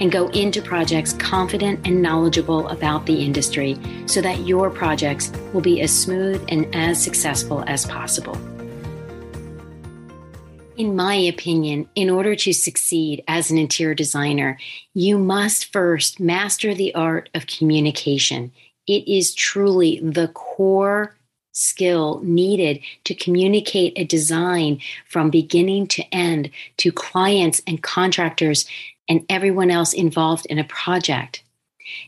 and 0.00 0.10
go 0.10 0.28
into 0.30 0.60
projects 0.62 1.12
confident 1.12 1.86
and 1.86 2.02
knowledgeable 2.02 2.66
about 2.68 3.06
the 3.06 3.22
industry 3.22 3.78
so 4.06 4.20
that 4.20 4.46
your 4.46 4.70
projects 4.70 5.30
will 5.52 5.60
be 5.60 5.80
as 5.82 5.96
smooth 5.96 6.44
and 6.48 6.74
as 6.74 7.02
successful 7.02 7.62
as 7.66 7.86
possible. 7.86 8.36
In 10.76 10.96
my 10.96 11.14
opinion, 11.14 11.86
in 11.94 12.08
order 12.08 12.34
to 12.34 12.54
succeed 12.54 13.22
as 13.28 13.50
an 13.50 13.58
interior 13.58 13.94
designer, 13.94 14.58
you 14.94 15.18
must 15.18 15.70
first 15.70 16.18
master 16.18 16.74
the 16.74 16.94
art 16.94 17.28
of 17.34 17.46
communication. 17.46 18.50
It 18.86 19.06
is 19.06 19.34
truly 19.34 20.00
the 20.02 20.28
core 20.28 21.14
skill 21.52 22.20
needed 22.24 22.80
to 23.04 23.14
communicate 23.14 23.92
a 23.96 24.04
design 24.04 24.80
from 25.06 25.28
beginning 25.28 25.86
to 25.88 26.02
end 26.14 26.50
to 26.78 26.92
clients 26.92 27.60
and 27.66 27.82
contractors 27.82 28.66
and 29.10 29.26
everyone 29.28 29.70
else 29.70 29.92
involved 29.92 30.46
in 30.46 30.58
a 30.58 30.64
project. 30.64 31.42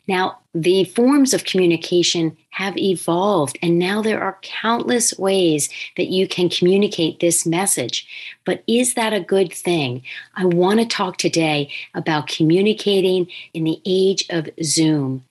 Now, 0.07 0.39
the 0.55 0.85
forms 0.85 1.35
of 1.35 1.45
communication 1.45 2.37
have 2.51 2.77
evolved, 2.79 3.59
and 3.61 3.79
now 3.79 4.01
there 4.01 4.23
are 4.23 4.39
countless 4.43 5.19
ways 5.19 5.69
that 5.97 6.07
you 6.07 6.29
can 6.29 6.49
communicate 6.49 7.19
this 7.19 7.45
message. 7.45 8.07
But 8.45 8.63
is 8.67 8.95
that 8.95 9.13
a 9.13 9.21
good 9.21 9.53
thing? 9.53 10.03
I 10.37 10.45
want 10.45 10.79
to 10.79 10.87
talk 10.87 11.17
today 11.17 11.73
about 11.95 12.29
communicating 12.29 13.27
in 13.53 13.65
the 13.65 13.81
age 13.85 14.25
of 14.31 14.49
Zoom. 14.63 15.25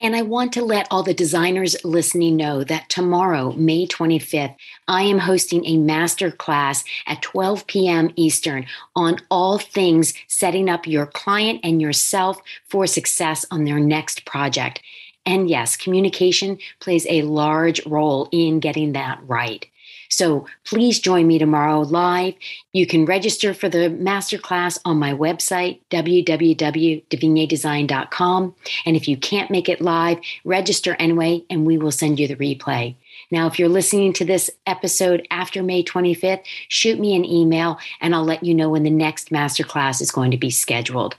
And 0.00 0.14
I 0.14 0.22
want 0.22 0.52
to 0.52 0.64
let 0.64 0.86
all 0.92 1.02
the 1.02 1.12
designers 1.12 1.74
listening 1.84 2.36
know 2.36 2.62
that 2.62 2.88
tomorrow, 2.88 3.52
May 3.52 3.84
25th, 3.84 4.54
I 4.86 5.02
am 5.02 5.18
hosting 5.18 5.66
a 5.66 5.76
master 5.76 6.30
class 6.30 6.84
at 7.06 7.20
12 7.22 7.66
p.m. 7.66 8.12
Eastern 8.14 8.66
on 8.94 9.18
all 9.28 9.58
things 9.58 10.14
setting 10.28 10.70
up 10.70 10.86
your 10.86 11.06
client 11.06 11.60
and 11.64 11.82
yourself 11.82 12.40
for 12.68 12.86
success 12.86 13.44
on 13.50 13.64
their 13.64 13.80
next 13.80 14.24
project. 14.24 14.82
And 15.26 15.50
yes, 15.50 15.76
communication 15.76 16.58
plays 16.78 17.04
a 17.08 17.22
large 17.22 17.84
role 17.84 18.28
in 18.30 18.60
getting 18.60 18.92
that 18.92 19.20
right. 19.26 19.66
So 20.08 20.46
please 20.64 21.00
join 21.00 21.26
me 21.26 21.38
tomorrow 21.38 21.80
live. 21.80 22.34
You 22.72 22.86
can 22.86 23.04
register 23.04 23.52
for 23.54 23.68
the 23.68 23.90
masterclass 23.90 24.78
on 24.84 24.98
my 24.98 25.12
website, 25.12 25.80
www.devignedesign.com. 25.90 28.54
And 28.86 28.96
if 28.96 29.08
you 29.08 29.16
can't 29.16 29.50
make 29.50 29.68
it 29.68 29.80
live, 29.80 30.18
register 30.44 30.96
anyway, 30.98 31.44
and 31.50 31.66
we 31.66 31.78
will 31.78 31.92
send 31.92 32.18
you 32.18 32.28
the 32.28 32.36
replay. 32.36 32.94
Now, 33.30 33.46
if 33.46 33.58
you're 33.58 33.68
listening 33.68 34.12
to 34.14 34.24
this 34.24 34.50
episode 34.66 35.26
after 35.30 35.62
May 35.62 35.82
25th, 35.82 36.44
shoot 36.68 36.98
me 36.98 37.14
an 37.14 37.24
email 37.24 37.78
and 38.00 38.14
I'll 38.14 38.24
let 38.24 38.42
you 38.42 38.54
know 38.54 38.70
when 38.70 38.84
the 38.84 38.90
next 38.90 39.30
masterclass 39.30 40.00
is 40.00 40.10
going 40.10 40.30
to 40.30 40.38
be 40.38 40.50
scheduled. 40.50 41.16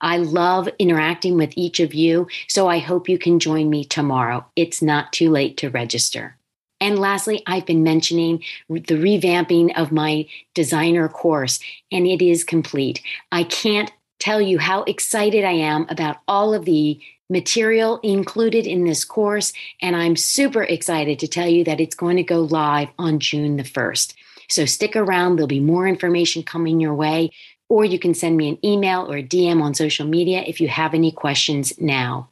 I 0.00 0.16
love 0.16 0.68
interacting 0.80 1.36
with 1.36 1.52
each 1.56 1.78
of 1.78 1.94
you, 1.94 2.26
so 2.48 2.66
I 2.66 2.78
hope 2.78 3.08
you 3.08 3.18
can 3.18 3.38
join 3.38 3.70
me 3.70 3.84
tomorrow. 3.84 4.44
It's 4.56 4.82
not 4.82 5.12
too 5.12 5.30
late 5.30 5.56
to 5.58 5.70
register. 5.70 6.36
And 6.82 6.98
lastly, 6.98 7.44
I've 7.46 7.64
been 7.64 7.84
mentioning 7.84 8.42
the 8.68 8.80
revamping 8.82 9.78
of 9.78 9.92
my 9.92 10.26
designer 10.52 11.08
course, 11.08 11.60
and 11.92 12.08
it 12.08 12.20
is 12.20 12.42
complete. 12.42 13.00
I 13.30 13.44
can't 13.44 13.92
tell 14.18 14.40
you 14.40 14.58
how 14.58 14.82
excited 14.82 15.44
I 15.44 15.52
am 15.52 15.86
about 15.88 16.16
all 16.26 16.54
of 16.54 16.64
the 16.64 17.00
material 17.30 18.00
included 18.02 18.66
in 18.66 18.82
this 18.84 19.04
course. 19.04 19.52
And 19.80 19.94
I'm 19.94 20.16
super 20.16 20.64
excited 20.64 21.20
to 21.20 21.28
tell 21.28 21.46
you 21.46 21.62
that 21.64 21.80
it's 21.80 21.94
going 21.94 22.16
to 22.16 22.24
go 22.24 22.40
live 22.40 22.88
on 22.98 23.20
June 23.20 23.58
the 23.58 23.62
1st. 23.62 24.14
So 24.48 24.64
stick 24.64 24.96
around, 24.96 25.36
there'll 25.36 25.46
be 25.46 25.60
more 25.60 25.86
information 25.86 26.42
coming 26.42 26.80
your 26.80 26.94
way. 26.94 27.30
Or 27.68 27.84
you 27.84 28.00
can 28.00 28.12
send 28.12 28.36
me 28.36 28.48
an 28.48 28.58
email 28.64 29.10
or 29.10 29.18
a 29.18 29.22
DM 29.22 29.62
on 29.62 29.74
social 29.74 30.06
media 30.06 30.42
if 30.44 30.60
you 30.60 30.66
have 30.66 30.94
any 30.94 31.12
questions 31.12 31.72
now. 31.80 32.30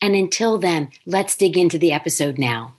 And 0.00 0.14
until 0.14 0.58
then, 0.58 0.90
let's 1.04 1.36
dig 1.36 1.58
into 1.58 1.78
the 1.78 1.92
episode 1.92 2.38
now. 2.38 2.76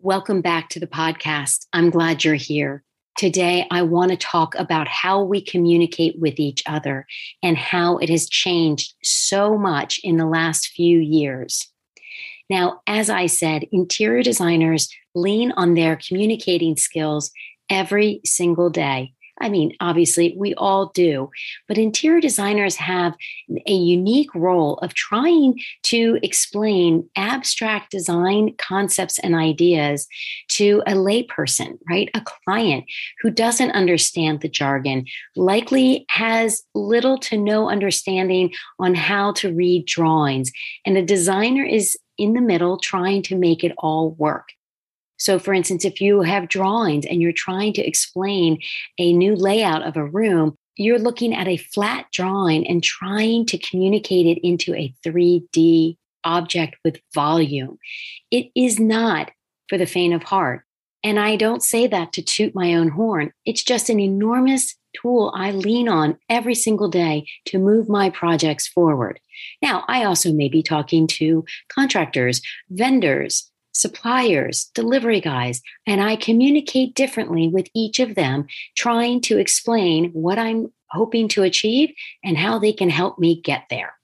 Welcome 0.00 0.42
back 0.42 0.68
to 0.70 0.78
the 0.78 0.86
podcast. 0.86 1.66
I'm 1.72 1.90
glad 1.90 2.22
you're 2.22 2.36
here. 2.36 2.84
Today, 3.16 3.66
I 3.68 3.82
want 3.82 4.12
to 4.12 4.16
talk 4.16 4.54
about 4.54 4.86
how 4.86 5.24
we 5.24 5.40
communicate 5.40 6.20
with 6.20 6.38
each 6.38 6.62
other 6.66 7.04
and 7.42 7.58
how 7.58 7.98
it 7.98 8.08
has 8.08 8.28
changed 8.28 8.94
so 9.02 9.58
much 9.58 9.98
in 10.04 10.16
the 10.16 10.24
last 10.24 10.68
few 10.68 11.00
years. 11.00 11.66
Now, 12.48 12.80
as 12.86 13.10
I 13.10 13.26
said, 13.26 13.64
interior 13.72 14.22
designers 14.22 14.88
lean 15.16 15.50
on 15.56 15.74
their 15.74 15.96
communicating 15.96 16.76
skills 16.76 17.32
every 17.68 18.20
single 18.24 18.70
day. 18.70 19.14
I 19.40 19.48
mean, 19.48 19.74
obviously, 19.80 20.34
we 20.36 20.54
all 20.54 20.86
do, 20.94 21.30
but 21.66 21.78
interior 21.78 22.20
designers 22.20 22.76
have 22.76 23.14
a 23.66 23.72
unique 23.72 24.34
role 24.34 24.78
of 24.78 24.94
trying 24.94 25.58
to 25.84 26.18
explain 26.22 27.08
abstract 27.16 27.90
design 27.90 28.54
concepts 28.58 29.18
and 29.18 29.34
ideas 29.34 30.06
to 30.48 30.82
a 30.86 30.92
layperson, 30.92 31.78
right? 31.88 32.10
A 32.14 32.22
client 32.22 32.84
who 33.20 33.30
doesn't 33.30 33.70
understand 33.72 34.40
the 34.40 34.48
jargon, 34.48 35.06
likely 35.36 36.04
has 36.10 36.62
little 36.74 37.18
to 37.18 37.36
no 37.36 37.68
understanding 37.68 38.52
on 38.78 38.94
how 38.94 39.32
to 39.32 39.52
read 39.52 39.86
drawings. 39.86 40.50
And 40.84 40.96
a 40.96 41.04
designer 41.04 41.64
is 41.64 41.96
in 42.16 42.32
the 42.32 42.40
middle 42.40 42.78
trying 42.78 43.22
to 43.22 43.36
make 43.36 43.62
it 43.62 43.72
all 43.78 44.10
work. 44.12 44.48
So, 45.18 45.38
for 45.38 45.52
instance, 45.52 45.84
if 45.84 46.00
you 46.00 46.22
have 46.22 46.48
drawings 46.48 47.04
and 47.04 47.20
you're 47.20 47.32
trying 47.32 47.72
to 47.74 47.86
explain 47.86 48.60
a 48.98 49.12
new 49.12 49.34
layout 49.34 49.82
of 49.82 49.96
a 49.96 50.04
room, 50.04 50.56
you're 50.76 50.98
looking 50.98 51.34
at 51.34 51.48
a 51.48 51.56
flat 51.56 52.06
drawing 52.12 52.66
and 52.66 52.82
trying 52.82 53.44
to 53.46 53.58
communicate 53.58 54.26
it 54.26 54.46
into 54.46 54.74
a 54.74 54.94
3D 55.04 55.96
object 56.24 56.76
with 56.84 57.00
volume. 57.12 57.78
It 58.30 58.50
is 58.54 58.78
not 58.78 59.30
for 59.68 59.76
the 59.76 59.86
faint 59.86 60.14
of 60.14 60.22
heart. 60.22 60.62
And 61.04 61.18
I 61.18 61.36
don't 61.36 61.62
say 61.62 61.86
that 61.86 62.12
to 62.12 62.22
toot 62.22 62.54
my 62.54 62.74
own 62.74 62.88
horn. 62.88 63.32
It's 63.44 63.62
just 63.62 63.88
an 63.88 64.00
enormous 64.00 64.76
tool 65.00 65.32
I 65.34 65.52
lean 65.52 65.88
on 65.88 66.18
every 66.28 66.54
single 66.54 66.88
day 66.88 67.26
to 67.46 67.58
move 67.58 67.88
my 67.88 68.10
projects 68.10 68.66
forward. 68.66 69.20
Now, 69.62 69.84
I 69.88 70.04
also 70.04 70.32
may 70.32 70.48
be 70.48 70.62
talking 70.62 71.06
to 71.08 71.44
contractors, 71.68 72.40
vendors, 72.70 73.50
suppliers, 73.78 74.70
delivery 74.74 75.20
guys, 75.20 75.62
and 75.86 76.00
I 76.00 76.16
communicate 76.16 76.94
differently 76.94 77.46
with 77.46 77.68
each 77.74 78.00
of 78.00 78.16
them, 78.16 78.46
trying 78.76 79.20
to 79.22 79.38
explain 79.38 80.10
what 80.10 80.38
I'm 80.38 80.72
hoping 80.90 81.28
to 81.28 81.44
achieve 81.44 81.94
and 82.24 82.36
how 82.36 82.58
they 82.58 82.72
can 82.72 82.90
help 82.90 83.18
me 83.18 83.40
get 83.40 83.64
there. 83.70 83.94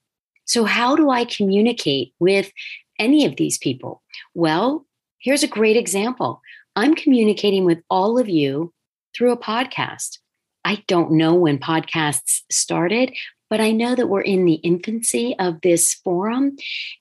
So, 0.45 0.65
how 0.65 0.95
do 0.95 1.11
I 1.11 1.25
communicate 1.25 2.13
with 2.21 2.53
any 2.99 3.25
of 3.25 3.37
these 3.37 3.59
people? 3.59 4.03
Well, 4.35 4.87
here's 5.19 5.43
a 5.43 5.49
great 5.49 5.77
example 5.77 6.41
I'm 6.77 6.95
communicating 6.95 7.65
with 7.65 7.83
all 7.91 8.19
of 8.19 8.29
you 8.29 8.73
through 9.17 9.33
a 9.33 9.39
podcast. 9.39 10.19
I 10.65 10.85
don't 10.87 11.13
know 11.13 11.35
when 11.35 11.59
podcasts 11.59 12.43
started, 12.51 13.13
but 13.51 13.61
I 13.61 13.73
know 13.73 13.95
that 13.95 14.09
we're 14.09 14.21
in 14.21 14.45
the 14.45 14.55
infancy 14.55 15.35
of 15.39 15.61
this 15.61 15.95
forum 15.95 16.57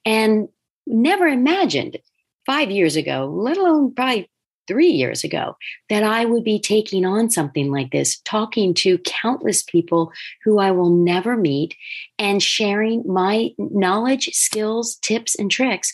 and 0.06 0.50
never 0.86 1.28
imagined 1.28 1.98
five 2.46 2.72
years 2.72 2.96
ago, 2.96 3.32
let 3.34 3.58
alone 3.58 3.94
probably 3.94 4.30
three 4.68 4.90
years 4.90 5.24
ago, 5.24 5.58
that 5.90 6.04
I 6.04 6.26
would 6.26 6.44
be 6.44 6.60
taking 6.60 7.06
on 7.06 7.30
something 7.30 7.70
like 7.72 7.92
this, 7.92 8.20
talking 8.20 8.74
to 8.76 8.98
countless 9.00 9.64
people 9.64 10.12
who 10.44 10.60
I 10.60 10.72
will 10.72 10.90
never 10.90 11.36
meet 11.36 11.76
and 12.18 12.42
sharing 12.42 13.04
my 13.06 13.52
knowledge, 13.58 14.30
skills, 14.34 14.96
tips, 14.96 15.36
and 15.36 15.52
tricks 15.52 15.94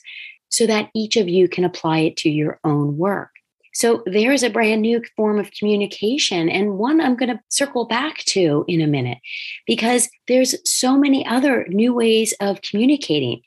so 0.50 0.66
that 0.68 0.90
each 0.96 1.16
of 1.16 1.28
you 1.28 1.48
can 1.48 1.64
apply 1.64 2.00
it 2.00 2.18
to 2.18 2.30
your 2.30 2.60
own 2.64 2.98
work. 2.98 3.30
So 3.74 4.04
there's 4.06 4.44
a 4.44 4.50
brand 4.50 4.82
new 4.82 5.02
form 5.16 5.40
of 5.40 5.52
communication 5.52 6.50
and 6.50 6.78
one 6.78 7.00
I'm 7.00 7.16
going 7.16 7.30
to 7.30 7.40
circle 7.50 7.86
back 7.86 8.18
to 8.26 8.66
in 8.68 8.82
a 8.82 8.88
minute 8.88 9.20
because 9.66 10.10
there's 10.28 10.56
so 10.70 10.98
many 10.98 11.26
other 11.26 11.66
new 11.70 11.94
ways 11.94 12.34
of 12.42 12.62
communicating. 12.62 13.42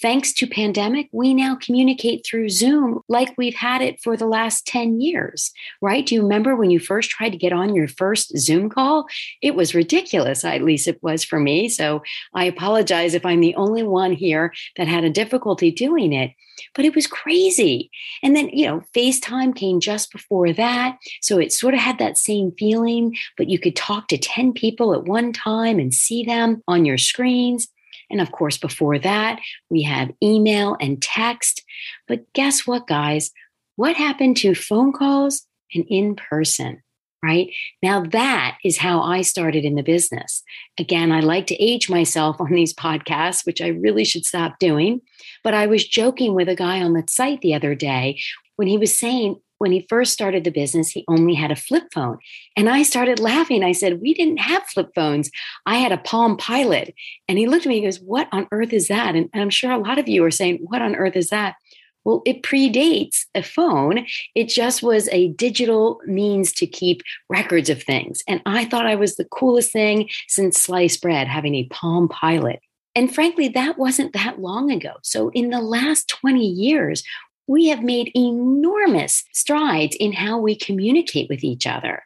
Thanks 0.00 0.32
to 0.34 0.46
pandemic, 0.46 1.08
we 1.12 1.34
now 1.34 1.56
communicate 1.56 2.24
through 2.24 2.48
Zoom 2.48 3.00
like 3.08 3.34
we've 3.36 3.54
had 3.54 3.82
it 3.82 4.00
for 4.02 4.16
the 4.16 4.26
last 4.26 4.66
10 4.66 5.00
years, 5.00 5.52
right? 5.80 6.04
Do 6.04 6.14
you 6.14 6.22
remember 6.22 6.56
when 6.56 6.70
you 6.70 6.78
first 6.78 7.10
tried 7.10 7.30
to 7.30 7.38
get 7.38 7.52
on 7.52 7.74
your 7.74 7.88
first 7.88 8.36
Zoom 8.38 8.68
call? 8.68 9.06
It 9.40 9.54
was 9.54 9.74
ridiculous, 9.74 10.44
at 10.44 10.62
least 10.62 10.88
it 10.88 11.02
was 11.02 11.24
for 11.24 11.38
me. 11.40 11.68
So 11.68 12.02
I 12.34 12.44
apologize 12.44 13.14
if 13.14 13.24
I'm 13.24 13.40
the 13.40 13.54
only 13.54 13.82
one 13.82 14.12
here 14.12 14.52
that 14.76 14.88
had 14.88 15.04
a 15.04 15.10
difficulty 15.10 15.70
doing 15.70 16.12
it, 16.12 16.32
but 16.74 16.84
it 16.84 16.94
was 16.94 17.06
crazy. 17.06 17.90
And 18.22 18.34
then, 18.36 18.48
you 18.50 18.66
know, 18.66 18.82
FaceTime 18.94 19.54
came 19.54 19.80
just 19.80 20.12
before 20.12 20.52
that. 20.52 20.98
So 21.20 21.38
it 21.38 21.52
sort 21.52 21.74
of 21.74 21.80
had 21.80 21.98
that 21.98 22.18
same 22.18 22.52
feeling, 22.58 23.16
but 23.36 23.48
you 23.48 23.58
could 23.58 23.76
talk 23.76 24.08
to 24.08 24.18
10 24.18 24.52
people 24.52 24.94
at 24.94 25.04
one 25.04 25.32
time 25.32 25.78
and 25.78 25.92
see 25.92 26.24
them 26.24 26.62
on 26.68 26.84
your 26.84 26.98
screens. 26.98 27.68
And 28.10 28.20
of 28.20 28.32
course, 28.32 28.58
before 28.58 28.98
that, 28.98 29.40
we 29.70 29.82
have 29.82 30.12
email 30.22 30.76
and 30.80 31.02
text. 31.02 31.62
But 32.06 32.32
guess 32.32 32.66
what, 32.66 32.86
guys? 32.86 33.30
What 33.76 33.96
happened 33.96 34.36
to 34.38 34.54
phone 34.54 34.92
calls 34.92 35.46
and 35.74 35.84
in 35.88 36.16
person? 36.16 36.82
Right 37.22 37.50
now, 37.82 38.02
that 38.12 38.58
is 38.64 38.76
how 38.76 39.00
I 39.00 39.22
started 39.22 39.64
in 39.64 39.76
the 39.76 39.82
business. 39.82 40.42
Again, 40.78 41.10
I 41.10 41.20
like 41.20 41.46
to 41.46 41.62
age 41.62 41.88
myself 41.88 42.38
on 42.38 42.52
these 42.52 42.74
podcasts, 42.74 43.46
which 43.46 43.62
I 43.62 43.68
really 43.68 44.04
should 44.04 44.26
stop 44.26 44.58
doing. 44.58 45.00
But 45.42 45.54
I 45.54 45.66
was 45.66 45.88
joking 45.88 46.34
with 46.34 46.50
a 46.50 46.54
guy 46.54 46.82
on 46.82 46.92
the 46.92 47.04
site 47.08 47.40
the 47.40 47.54
other 47.54 47.74
day 47.74 48.20
when 48.56 48.68
he 48.68 48.76
was 48.76 48.96
saying, 48.96 49.40
when 49.58 49.72
he 49.72 49.86
first 49.88 50.12
started 50.12 50.44
the 50.44 50.50
business, 50.50 50.90
he 50.90 51.04
only 51.08 51.34
had 51.34 51.50
a 51.50 51.56
flip 51.56 51.84
phone. 51.92 52.18
And 52.56 52.68
I 52.68 52.82
started 52.82 53.18
laughing. 53.20 53.62
I 53.62 53.72
said, 53.72 54.00
We 54.00 54.14
didn't 54.14 54.38
have 54.38 54.64
flip 54.64 54.90
phones. 54.94 55.30
I 55.66 55.76
had 55.76 55.92
a 55.92 55.98
Palm 55.98 56.36
Pilot. 56.36 56.94
And 57.28 57.38
he 57.38 57.46
looked 57.46 57.66
at 57.66 57.68
me 57.68 57.78
and 57.78 57.86
goes, 57.86 58.00
What 58.00 58.28
on 58.32 58.48
earth 58.52 58.72
is 58.72 58.88
that? 58.88 59.14
And 59.14 59.30
I'm 59.34 59.50
sure 59.50 59.72
a 59.72 59.78
lot 59.78 59.98
of 59.98 60.08
you 60.08 60.24
are 60.24 60.30
saying, 60.30 60.58
What 60.62 60.82
on 60.82 60.96
earth 60.96 61.16
is 61.16 61.30
that? 61.30 61.56
Well, 62.04 62.22
it 62.26 62.42
predates 62.42 63.24
a 63.34 63.42
phone. 63.42 64.06
It 64.34 64.48
just 64.48 64.82
was 64.82 65.08
a 65.08 65.28
digital 65.28 66.00
means 66.06 66.52
to 66.54 66.66
keep 66.66 67.00
records 67.30 67.70
of 67.70 67.82
things. 67.82 68.22
And 68.28 68.42
I 68.44 68.66
thought 68.66 68.86
I 68.86 68.94
was 68.94 69.16
the 69.16 69.24
coolest 69.24 69.72
thing 69.72 70.10
since 70.28 70.60
sliced 70.60 71.00
bread, 71.00 71.28
having 71.28 71.54
a 71.54 71.68
Palm 71.68 72.08
Pilot. 72.08 72.60
And 72.94 73.12
frankly, 73.12 73.48
that 73.48 73.78
wasn't 73.78 74.12
that 74.12 74.40
long 74.40 74.70
ago. 74.70 74.94
So, 75.02 75.30
in 75.30 75.50
the 75.50 75.60
last 75.60 76.08
20 76.08 76.46
years, 76.46 77.02
we 77.46 77.68
have 77.68 77.82
made 77.82 78.10
enormous 78.14 79.24
strides 79.32 79.96
in 79.98 80.12
how 80.12 80.38
we 80.38 80.56
communicate 80.56 81.28
with 81.28 81.44
each 81.44 81.66
other. 81.66 82.02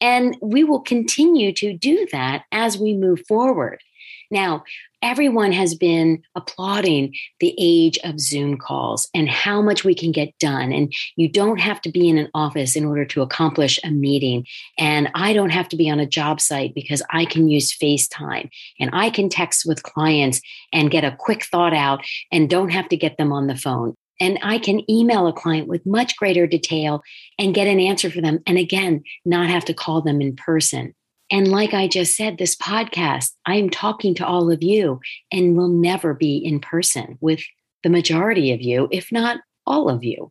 And 0.00 0.36
we 0.40 0.64
will 0.64 0.80
continue 0.80 1.52
to 1.54 1.76
do 1.76 2.06
that 2.12 2.44
as 2.52 2.78
we 2.78 2.94
move 2.94 3.22
forward. 3.28 3.82
Now, 4.30 4.62
everyone 5.02 5.50
has 5.52 5.74
been 5.74 6.22
applauding 6.36 7.14
the 7.40 7.54
age 7.58 7.98
of 8.04 8.20
Zoom 8.20 8.58
calls 8.58 9.08
and 9.12 9.28
how 9.28 9.60
much 9.60 9.82
we 9.82 9.94
can 9.94 10.12
get 10.12 10.38
done. 10.38 10.72
And 10.72 10.92
you 11.16 11.28
don't 11.28 11.58
have 11.58 11.80
to 11.82 11.90
be 11.90 12.08
in 12.08 12.16
an 12.16 12.28
office 12.32 12.76
in 12.76 12.84
order 12.84 13.04
to 13.06 13.22
accomplish 13.22 13.80
a 13.82 13.90
meeting. 13.90 14.46
And 14.78 15.10
I 15.14 15.32
don't 15.32 15.50
have 15.50 15.68
to 15.70 15.76
be 15.76 15.90
on 15.90 15.98
a 15.98 16.06
job 16.06 16.40
site 16.40 16.74
because 16.74 17.02
I 17.10 17.24
can 17.24 17.48
use 17.48 17.76
FaceTime 17.76 18.50
and 18.78 18.90
I 18.92 19.10
can 19.10 19.28
text 19.28 19.66
with 19.66 19.82
clients 19.82 20.40
and 20.72 20.90
get 20.90 21.04
a 21.04 21.16
quick 21.18 21.44
thought 21.44 21.74
out 21.74 22.04
and 22.30 22.48
don't 22.48 22.70
have 22.70 22.88
to 22.90 22.96
get 22.96 23.18
them 23.18 23.32
on 23.32 23.48
the 23.48 23.56
phone. 23.56 23.96
And 24.20 24.38
I 24.42 24.58
can 24.58 24.88
email 24.90 25.26
a 25.26 25.32
client 25.32 25.66
with 25.66 25.86
much 25.86 26.16
greater 26.16 26.46
detail 26.46 27.02
and 27.38 27.54
get 27.54 27.66
an 27.66 27.80
answer 27.80 28.10
for 28.10 28.20
them. 28.20 28.40
And 28.46 28.58
again, 28.58 29.02
not 29.24 29.48
have 29.48 29.64
to 29.64 29.74
call 29.74 30.02
them 30.02 30.20
in 30.20 30.36
person. 30.36 30.94
And 31.30 31.48
like 31.48 31.72
I 31.72 31.88
just 31.88 32.16
said, 32.16 32.38
this 32.38 32.56
podcast, 32.56 33.32
I'm 33.46 33.70
talking 33.70 34.14
to 34.16 34.26
all 34.26 34.50
of 34.50 34.62
you 34.62 35.00
and 35.32 35.56
will 35.56 35.68
never 35.68 36.12
be 36.12 36.36
in 36.36 36.60
person 36.60 37.18
with 37.20 37.40
the 37.82 37.90
majority 37.90 38.52
of 38.52 38.60
you, 38.60 38.88
if 38.90 39.10
not 39.12 39.38
all 39.66 39.88
of 39.88 40.04
you. 40.04 40.30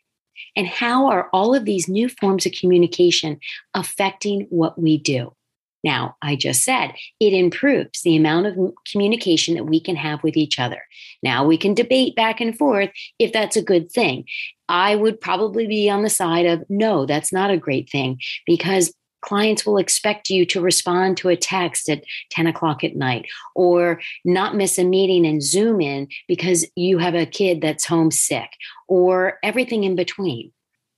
And 0.55 0.67
how 0.67 1.07
are 1.07 1.29
all 1.31 1.55
of 1.55 1.65
these 1.65 1.87
new 1.87 2.09
forms 2.09 2.45
of 2.45 2.51
communication 2.51 3.39
affecting 3.73 4.47
what 4.49 4.79
we 4.79 4.97
do? 4.97 5.33
Now, 5.83 6.17
I 6.21 6.35
just 6.35 6.63
said 6.63 6.93
it 7.19 7.33
improves 7.33 8.01
the 8.01 8.15
amount 8.15 8.47
of 8.47 8.73
communication 8.91 9.55
that 9.55 9.65
we 9.65 9.79
can 9.79 9.95
have 9.95 10.23
with 10.23 10.35
each 10.35 10.59
other. 10.59 10.81
Now, 11.23 11.45
we 11.45 11.57
can 11.57 11.73
debate 11.73 12.15
back 12.15 12.41
and 12.41 12.57
forth 12.57 12.89
if 13.17 13.31
that's 13.31 13.55
a 13.55 13.61
good 13.61 13.91
thing. 13.91 14.25
I 14.67 14.95
would 14.95 15.19
probably 15.19 15.67
be 15.67 15.89
on 15.89 16.03
the 16.03 16.09
side 16.09 16.45
of 16.45 16.63
no, 16.69 17.05
that's 17.05 17.33
not 17.33 17.51
a 17.51 17.57
great 17.57 17.89
thing 17.89 18.19
because 18.45 18.93
clients 19.21 19.65
will 19.65 19.77
expect 19.77 20.29
you 20.29 20.45
to 20.45 20.61
respond 20.61 21.17
to 21.17 21.29
a 21.29 21.35
text 21.35 21.89
at 21.89 22.03
10 22.31 22.47
o'clock 22.47 22.83
at 22.83 22.95
night 22.95 23.25
or 23.55 23.99
not 24.23 24.55
miss 24.55 24.77
a 24.77 24.83
meeting 24.83 25.25
and 25.25 25.43
zoom 25.43 25.81
in 25.81 26.07
because 26.27 26.65
you 26.75 26.97
have 26.97 27.15
a 27.15 27.25
kid 27.25 27.61
that's 27.61 27.85
homesick 27.85 28.49
or 28.87 29.37
everything 29.43 29.83
in 29.83 29.95
between. 29.95 30.51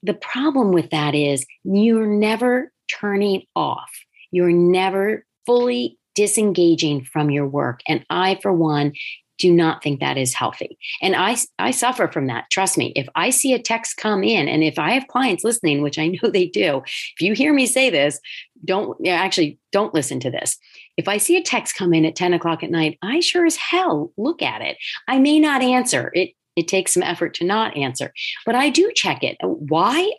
The 0.03 0.13
problem 0.13 0.71
with 0.71 0.89
that 0.89 1.15
is 1.15 1.45
you're 1.63 2.07
never 2.07 2.71
turning 2.99 3.43
off 3.55 3.91
you're 4.31 4.51
never 4.51 5.25
fully 5.45 5.97
disengaging 6.15 7.05
from 7.05 7.29
your 7.29 7.47
work. 7.47 7.81
And 7.87 8.05
I, 8.09 8.39
for 8.41 8.51
one, 8.51 8.93
do 9.41 9.51
not 9.51 9.81
think 9.81 9.99
that 9.99 10.17
is 10.17 10.35
healthy. 10.35 10.77
And 11.01 11.15
I, 11.15 11.35
I 11.57 11.71
suffer 11.71 12.07
from 12.07 12.27
that. 12.27 12.45
Trust 12.51 12.77
me. 12.77 12.93
If 12.95 13.07
I 13.15 13.31
see 13.31 13.53
a 13.53 13.61
text 13.61 13.97
come 13.97 14.23
in, 14.23 14.47
and 14.47 14.63
if 14.63 14.77
I 14.77 14.91
have 14.91 15.07
clients 15.07 15.43
listening, 15.43 15.81
which 15.81 15.97
I 15.97 16.07
know 16.23 16.29
they 16.29 16.45
do, 16.45 16.83
if 16.85 17.21
you 17.21 17.33
hear 17.33 17.53
me 17.53 17.65
say 17.65 17.89
this, 17.89 18.19
don't 18.63 18.95
actually 19.07 19.59
don't 19.71 19.93
listen 19.93 20.19
to 20.19 20.29
this. 20.29 20.57
If 20.95 21.07
I 21.07 21.17
see 21.17 21.37
a 21.37 21.43
text 21.43 21.75
come 21.75 21.93
in 21.93 22.05
at 22.05 22.15
10 22.15 22.33
o'clock 22.33 22.63
at 22.63 22.69
night, 22.69 22.99
I 23.01 23.19
sure 23.19 23.45
as 23.45 23.55
hell 23.55 24.13
look 24.17 24.43
at 24.43 24.61
it. 24.61 24.77
I 25.07 25.17
may 25.17 25.39
not 25.39 25.63
answer. 25.63 26.11
It 26.13 26.31
it 26.57 26.67
takes 26.67 26.93
some 26.93 27.01
effort 27.03 27.33
to 27.35 27.45
not 27.45 27.77
answer, 27.77 28.13
but 28.45 28.55
I 28.55 28.69
do 28.69 28.91
check 28.93 29.23
it. 29.23 29.37
Why? 29.41 30.11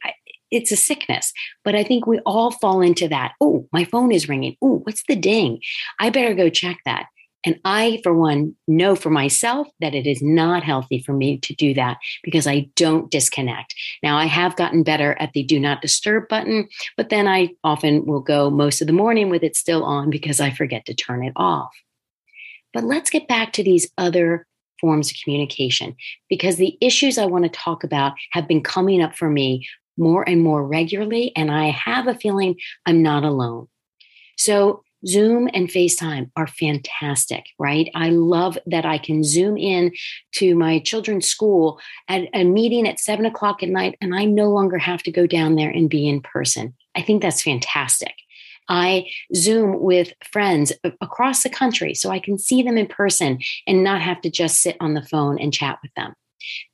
It's 0.52 0.70
a 0.70 0.76
sickness. 0.76 1.32
But 1.64 1.74
I 1.74 1.82
think 1.82 2.06
we 2.06 2.20
all 2.20 2.52
fall 2.52 2.80
into 2.80 3.08
that. 3.08 3.32
Oh, 3.40 3.66
my 3.72 3.84
phone 3.84 4.12
is 4.12 4.28
ringing. 4.28 4.56
Oh, 4.62 4.80
what's 4.84 5.02
the 5.08 5.16
ding? 5.16 5.60
I 5.98 6.10
better 6.10 6.34
go 6.34 6.48
check 6.48 6.78
that. 6.84 7.06
And 7.44 7.58
I, 7.64 8.00
for 8.04 8.14
one, 8.14 8.54
know 8.68 8.94
for 8.94 9.10
myself 9.10 9.66
that 9.80 9.96
it 9.96 10.06
is 10.06 10.22
not 10.22 10.62
healthy 10.62 11.02
for 11.02 11.12
me 11.12 11.38
to 11.38 11.54
do 11.54 11.74
that 11.74 11.96
because 12.22 12.46
I 12.46 12.68
don't 12.76 13.10
disconnect. 13.10 13.74
Now, 14.00 14.16
I 14.16 14.26
have 14.26 14.54
gotten 14.54 14.84
better 14.84 15.16
at 15.18 15.32
the 15.32 15.42
do 15.42 15.58
not 15.58 15.82
disturb 15.82 16.28
button, 16.28 16.68
but 16.96 17.08
then 17.08 17.26
I 17.26 17.50
often 17.64 18.06
will 18.06 18.20
go 18.20 18.48
most 18.48 18.80
of 18.80 18.86
the 18.86 18.92
morning 18.92 19.28
with 19.28 19.42
it 19.42 19.56
still 19.56 19.82
on 19.82 20.08
because 20.08 20.40
I 20.40 20.50
forget 20.50 20.86
to 20.86 20.94
turn 20.94 21.24
it 21.24 21.32
off. 21.34 21.72
But 22.72 22.84
let's 22.84 23.10
get 23.10 23.26
back 23.26 23.52
to 23.54 23.64
these 23.64 23.90
other 23.98 24.46
forms 24.80 25.10
of 25.10 25.16
communication 25.22 25.96
because 26.28 26.56
the 26.56 26.76
issues 26.80 27.18
I 27.18 27.26
want 27.26 27.44
to 27.44 27.50
talk 27.50 27.82
about 27.82 28.12
have 28.32 28.46
been 28.46 28.62
coming 28.62 29.02
up 29.02 29.16
for 29.16 29.28
me 29.28 29.66
more 30.02 30.28
and 30.28 30.42
more 30.42 30.66
regularly. 30.66 31.32
And 31.36 31.50
I 31.50 31.70
have 31.70 32.06
a 32.06 32.14
feeling 32.14 32.56
I'm 32.84 33.02
not 33.02 33.24
alone. 33.24 33.68
So, 34.36 34.82
Zoom 35.04 35.48
and 35.52 35.68
FaceTime 35.68 36.30
are 36.36 36.46
fantastic, 36.46 37.46
right? 37.58 37.90
I 37.92 38.10
love 38.10 38.56
that 38.66 38.86
I 38.86 38.98
can 38.98 39.24
zoom 39.24 39.56
in 39.56 39.92
to 40.34 40.54
my 40.54 40.78
children's 40.78 41.28
school 41.28 41.80
at 42.08 42.28
a 42.32 42.44
meeting 42.44 42.86
at 42.86 43.00
seven 43.00 43.26
o'clock 43.26 43.64
at 43.64 43.68
night, 43.68 43.98
and 44.00 44.14
I 44.14 44.26
no 44.26 44.50
longer 44.50 44.78
have 44.78 45.02
to 45.02 45.10
go 45.10 45.26
down 45.26 45.56
there 45.56 45.70
and 45.70 45.90
be 45.90 46.08
in 46.08 46.20
person. 46.20 46.74
I 46.94 47.02
think 47.02 47.20
that's 47.20 47.42
fantastic. 47.42 48.14
I 48.68 49.06
Zoom 49.34 49.80
with 49.80 50.12
friends 50.24 50.72
across 51.00 51.42
the 51.42 51.50
country 51.50 51.94
so 51.94 52.10
I 52.10 52.20
can 52.20 52.38
see 52.38 52.62
them 52.62 52.78
in 52.78 52.86
person 52.86 53.38
and 53.66 53.82
not 53.82 54.00
have 54.02 54.20
to 54.22 54.30
just 54.30 54.62
sit 54.62 54.76
on 54.80 54.94
the 54.94 55.02
phone 55.02 55.38
and 55.38 55.52
chat 55.52 55.78
with 55.82 55.92
them. 55.94 56.14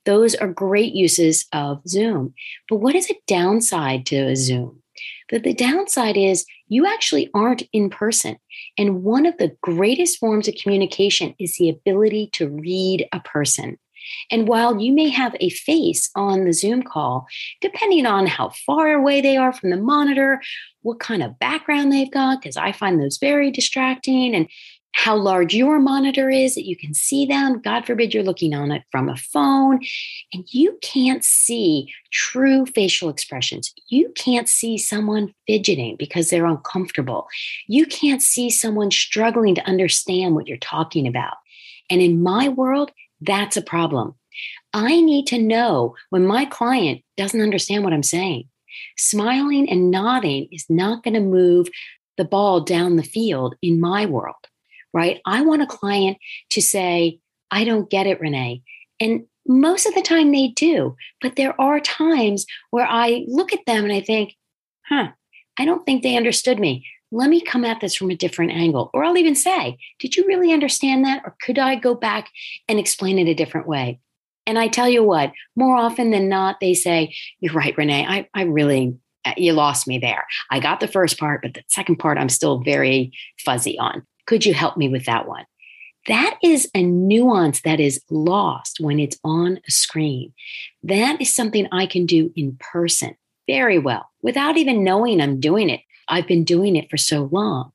Those 0.04 0.34
are 0.34 0.48
great 0.48 0.94
uses 0.94 1.46
of 1.52 1.80
Zoom. 1.86 2.34
But 2.68 2.76
what 2.76 2.94
is 2.94 3.10
a 3.10 3.20
downside 3.26 4.06
to 4.06 4.16
a 4.16 4.36
Zoom? 4.36 4.82
That 5.30 5.44
the 5.44 5.54
downside 5.54 6.16
is 6.16 6.46
you 6.68 6.86
actually 6.86 7.30
aren't 7.34 7.62
in 7.72 7.90
person. 7.90 8.38
And 8.76 9.02
one 9.02 9.26
of 9.26 9.36
the 9.38 9.56
greatest 9.62 10.18
forms 10.18 10.48
of 10.48 10.54
communication 10.54 11.34
is 11.38 11.56
the 11.56 11.68
ability 11.68 12.30
to 12.34 12.48
read 12.48 13.06
a 13.12 13.20
person. 13.20 13.78
And 14.30 14.48
while 14.48 14.80
you 14.80 14.92
may 14.92 15.08
have 15.08 15.36
a 15.38 15.50
face 15.50 16.10
on 16.14 16.44
the 16.44 16.52
Zoom 16.52 16.82
call, 16.82 17.26
depending 17.60 18.06
on 18.06 18.26
how 18.26 18.50
far 18.66 18.92
away 18.92 19.20
they 19.20 19.36
are 19.36 19.52
from 19.52 19.70
the 19.70 19.76
monitor, 19.76 20.40
what 20.82 21.00
kind 21.00 21.22
of 21.22 21.38
background 21.38 21.92
they've 21.92 22.10
got, 22.10 22.40
because 22.40 22.56
I 22.56 22.72
find 22.72 23.00
those 23.00 23.18
very 23.18 23.50
distracting, 23.50 24.34
and 24.34 24.48
how 24.92 25.16
large 25.16 25.54
your 25.54 25.78
monitor 25.78 26.28
is 26.28 26.54
that 26.54 26.66
you 26.66 26.76
can 26.76 26.92
see 26.92 27.24
them. 27.24 27.60
God 27.60 27.86
forbid 27.86 28.12
you're 28.12 28.24
looking 28.24 28.54
on 28.54 28.72
it 28.72 28.82
from 28.90 29.08
a 29.08 29.16
phone 29.16 29.80
and 30.32 30.44
you 30.48 30.78
can't 30.82 31.24
see 31.24 31.92
true 32.10 32.66
facial 32.66 33.08
expressions. 33.08 33.72
You 33.88 34.12
can't 34.16 34.48
see 34.48 34.76
someone 34.76 35.34
fidgeting 35.46 35.96
because 35.98 36.30
they're 36.30 36.46
uncomfortable. 36.46 37.28
You 37.68 37.86
can't 37.86 38.22
see 38.22 38.50
someone 38.50 38.90
struggling 38.90 39.54
to 39.54 39.66
understand 39.66 40.34
what 40.34 40.48
you're 40.48 40.56
talking 40.58 41.06
about. 41.06 41.34
And 41.90 42.00
in 42.00 42.22
my 42.22 42.48
world, 42.48 42.90
that's 43.20 43.56
a 43.56 43.62
problem. 43.62 44.14
I 44.72 45.00
need 45.00 45.26
to 45.28 45.38
know 45.38 45.94
when 46.10 46.26
my 46.26 46.44
client 46.44 47.02
doesn't 47.16 47.40
understand 47.40 47.84
what 47.84 47.92
I'm 47.92 48.02
saying. 48.02 48.48
Smiling 48.96 49.68
and 49.70 49.90
nodding 49.90 50.48
is 50.52 50.66
not 50.68 51.02
going 51.02 51.14
to 51.14 51.20
move 51.20 51.68
the 52.16 52.24
ball 52.24 52.60
down 52.60 52.96
the 52.96 53.02
field 53.02 53.54
in 53.62 53.80
my 53.80 54.04
world 54.04 54.34
right? 54.98 55.20
I 55.24 55.42
want 55.42 55.62
a 55.62 55.66
client 55.66 56.18
to 56.50 56.60
say, 56.60 57.20
I 57.52 57.62
don't 57.62 57.88
get 57.88 58.08
it, 58.08 58.20
Renee. 58.20 58.62
And 58.98 59.26
most 59.46 59.86
of 59.86 59.94
the 59.94 60.02
time 60.02 60.32
they 60.32 60.48
do. 60.48 60.96
But 61.22 61.36
there 61.36 61.58
are 61.60 61.78
times 61.78 62.44
where 62.70 62.86
I 62.86 63.24
look 63.28 63.52
at 63.52 63.64
them 63.64 63.84
and 63.84 63.92
I 63.92 64.00
think, 64.00 64.36
huh, 64.88 65.08
I 65.56 65.64
don't 65.64 65.86
think 65.86 66.02
they 66.02 66.16
understood 66.16 66.58
me. 66.58 66.84
Let 67.12 67.30
me 67.30 67.40
come 67.40 67.64
at 67.64 67.80
this 67.80 67.94
from 67.94 68.10
a 68.10 68.16
different 68.16 68.52
angle. 68.52 68.90
Or 68.92 69.04
I'll 69.04 69.16
even 69.16 69.36
say, 69.36 69.78
did 70.00 70.16
you 70.16 70.26
really 70.26 70.52
understand 70.52 71.04
that? 71.04 71.22
Or 71.24 71.36
could 71.40 71.58
I 71.58 71.76
go 71.76 71.94
back 71.94 72.28
and 72.68 72.78
explain 72.78 73.20
it 73.20 73.30
a 73.30 73.34
different 73.34 73.68
way? 73.68 74.00
And 74.46 74.58
I 74.58 74.66
tell 74.66 74.88
you 74.88 75.04
what, 75.04 75.32
more 75.54 75.76
often 75.76 76.10
than 76.10 76.28
not, 76.28 76.58
they 76.60 76.74
say, 76.74 77.14
You're 77.38 77.52
right, 77.52 77.76
Renee. 77.76 78.06
I, 78.06 78.28
I 78.34 78.42
really, 78.42 78.96
you 79.36 79.52
lost 79.52 79.86
me 79.86 79.98
there. 79.98 80.26
I 80.50 80.58
got 80.58 80.80
the 80.80 80.88
first 80.88 81.18
part, 81.18 81.42
but 81.42 81.54
the 81.54 81.62
second 81.68 81.96
part 81.96 82.16
I'm 82.16 82.30
still 82.30 82.60
very 82.60 83.12
fuzzy 83.44 83.78
on. 83.78 84.06
Could 84.28 84.44
you 84.44 84.52
help 84.52 84.76
me 84.76 84.90
with 84.90 85.06
that 85.06 85.26
one? 85.26 85.46
That 86.06 86.36
is 86.42 86.68
a 86.74 86.82
nuance 86.82 87.62
that 87.62 87.80
is 87.80 88.02
lost 88.10 88.78
when 88.78 89.00
it's 89.00 89.18
on 89.24 89.58
a 89.66 89.70
screen. 89.70 90.34
That 90.82 91.18
is 91.18 91.34
something 91.34 91.66
I 91.72 91.86
can 91.86 92.04
do 92.04 92.30
in 92.36 92.58
person 92.60 93.16
very 93.46 93.78
well 93.78 94.10
without 94.20 94.58
even 94.58 94.84
knowing 94.84 95.22
I'm 95.22 95.40
doing 95.40 95.70
it. 95.70 95.80
I've 96.08 96.26
been 96.26 96.44
doing 96.44 96.76
it 96.76 96.90
for 96.90 96.98
so 96.98 97.30
long. 97.32 97.72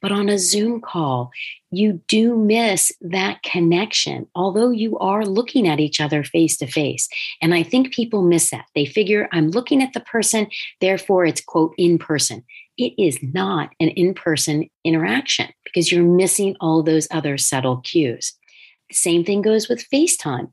But 0.00 0.12
on 0.12 0.28
a 0.28 0.38
Zoom 0.38 0.80
call, 0.80 1.30
you 1.70 2.00
do 2.06 2.36
miss 2.36 2.92
that 3.00 3.42
connection, 3.42 4.28
although 4.34 4.70
you 4.70 4.96
are 4.98 5.26
looking 5.26 5.66
at 5.66 5.80
each 5.80 6.00
other 6.00 6.22
face 6.22 6.56
to 6.58 6.66
face. 6.66 7.08
And 7.42 7.52
I 7.52 7.62
think 7.62 7.92
people 7.92 8.22
miss 8.22 8.50
that. 8.50 8.66
They 8.74 8.86
figure 8.86 9.28
I'm 9.32 9.50
looking 9.50 9.82
at 9.82 9.92
the 9.92 10.00
person, 10.00 10.46
therefore 10.80 11.24
it's 11.24 11.40
quote 11.40 11.74
in 11.76 11.98
person 11.98 12.44
it 12.78 12.94
is 12.96 13.18
not 13.22 13.70
an 13.80 13.88
in 13.88 14.14
person 14.14 14.70
interaction 14.84 15.48
because 15.64 15.92
you're 15.92 16.04
missing 16.04 16.56
all 16.60 16.82
those 16.82 17.08
other 17.10 17.36
subtle 17.36 17.78
cues. 17.78 18.32
The 18.88 18.94
same 18.94 19.24
thing 19.24 19.42
goes 19.42 19.68
with 19.68 19.86
FaceTime. 19.90 20.50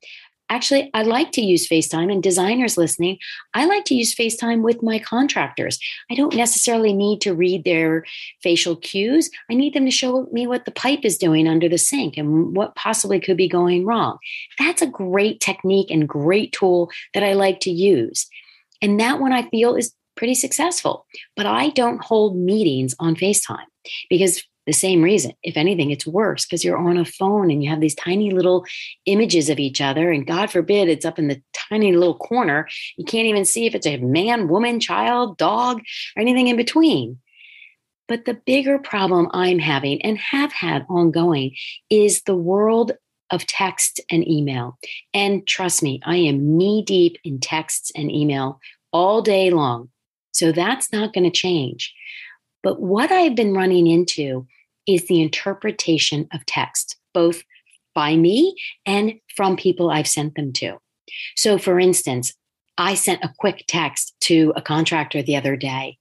Actually, 0.50 0.92
I 0.94 1.02
like 1.02 1.32
to 1.34 1.42
use 1.42 1.68
FaceTime 1.68 2.12
and 2.12 2.22
designers 2.22 2.78
listening. 2.78 3.18
I 3.56 3.66
like 3.66 3.84
to 3.86 3.96
use 3.96 4.14
FaceTime 4.14 4.62
with 4.62 4.84
my 4.84 5.00
contractors. 5.00 5.80
I 6.12 6.16
don't 6.16 6.36
necessarily 6.36 6.94
need 6.94 7.22
to 7.22 7.34
read 7.34 7.64
their 7.64 8.06
facial 8.44 8.75
cues. 8.75 9.32
I 9.50 9.56
need 9.56 9.74
them 9.74 9.86
to 9.86 9.92
show 9.92 10.28
me 10.32 10.46
what 10.46 10.66
the 10.66 10.72
pipe 10.72 11.04
is 11.04 11.18
doing 11.18 11.48
under 11.48 11.68
the 11.68 11.80
sink 11.80 12.16
and 12.16 12.56
what 12.56 12.75
possibly 12.75 13.20
could 13.20 13.38
be 13.38 13.50
going 13.50 13.86
wrong. 13.86 14.20
That's 14.60 14.84
a 14.84 14.88
great 14.88 15.40
technique 15.40 15.90
and 15.90 16.08
great 16.08 16.52
tool 16.52 16.92
that 17.16 17.24
I 17.24 17.34
like 17.34 17.60
to 17.62 17.72
use. 17.72 18.28
And 18.82 19.00
that 19.00 19.20
one 19.20 19.34
I 19.34 19.50
feel 19.50 19.75
is 19.75 19.94
pretty 20.16 20.36
successful. 20.36 21.08
But 21.36 21.48
I 21.48 21.70
don't 21.70 22.04
hold 22.04 22.38
meetings 22.38 22.94
on 23.00 23.16
FaceTime 23.16 23.66
because 24.10 24.44
the 24.65 24.74
same 24.74 25.01
reason. 25.01 25.34
If 25.43 25.57
anything, 25.57 25.91
it's 25.91 26.07
worse 26.07 26.45
because 26.45 26.63
you're 26.63 26.77
on 26.77 26.98
a 26.98 27.05
phone 27.05 27.51
and 27.51 27.63
you 27.63 27.69
have 27.69 27.81
these 27.81 27.95
tiny 27.95 28.31
little 28.31 28.65
images 29.05 29.50
of 29.50 29.60
each 29.60 29.81
other. 29.81 30.12
And 30.12 30.25
God 30.25 30.51
forbid 30.51 30.89
it's 30.89 31.05
up 31.05 31.19
in 31.19 31.27
the 31.27 31.41
tiny 31.53 31.91
little 31.91 32.17
corner. 32.17 32.67
You 32.98 33.05
can't 33.05 33.27
even 33.27 33.45
see 33.45 33.65
if 33.65 33.75
it's 33.75 33.88
a 33.88 33.98
man, 33.98 34.48
woman, 34.48 34.79
child, 34.79 35.38
dog, 35.38 35.79
or 36.15 36.22
anything 36.22 36.48
in 36.48 36.57
between. 36.57 37.19
But 38.07 38.25
the 38.25 38.36
bigger 38.45 38.77
problem 38.77 39.29
I'm 39.34 39.60
having 39.60 40.01
and 40.01 40.17
have 40.17 40.51
had 40.51 40.86
ongoing 40.89 41.55
is 41.89 42.22
the 42.22 42.36
world 42.36 42.91
of 43.31 43.48
text 43.48 44.00
and 44.12 44.27
email. 44.27 44.77
And 45.13 45.45
trust 45.48 45.81
me, 45.81 46.00
I 46.05 46.17
am 46.17 46.57
knee 46.57 46.84
deep 46.84 47.17
in 47.24 47.39
texts 47.39 47.91
and 47.95 48.12
email 48.12 48.60
all 48.91 49.22
day 49.22 49.50
long. 49.50 49.89
So 50.31 50.51
that's 50.51 50.91
not 50.91 51.13
going 51.13 51.24
to 51.24 51.31
change. 51.31 51.93
But 52.62 52.81
what 52.81 53.12
I've 53.12 53.36
been 53.36 53.53
running 53.53 53.88
into 53.88 54.45
is 54.88 55.08
the 55.08 55.22
interpretation 55.22 56.27
of 56.34 56.46
text, 56.46 56.98
both 57.13 57.44
by 57.94 58.15
me 58.15 58.56
and 58.86 59.13
from 59.36 59.56
people 59.56 59.89
I've 59.89 60.08
sent 60.08 60.36
them 60.36 60.51
to. 60.54 60.77
So, 61.36 61.58
for 61.58 61.80
instance, 61.80 62.34
I 62.77 62.96
sent 62.96 63.24
a 63.24 63.34
quick 63.39 63.63
text 63.68 64.15
to 64.22 64.54
a 64.56 64.62
contractor 64.62 65.22
the 65.22 65.38
other 65.38 65.56
day. 65.56 65.98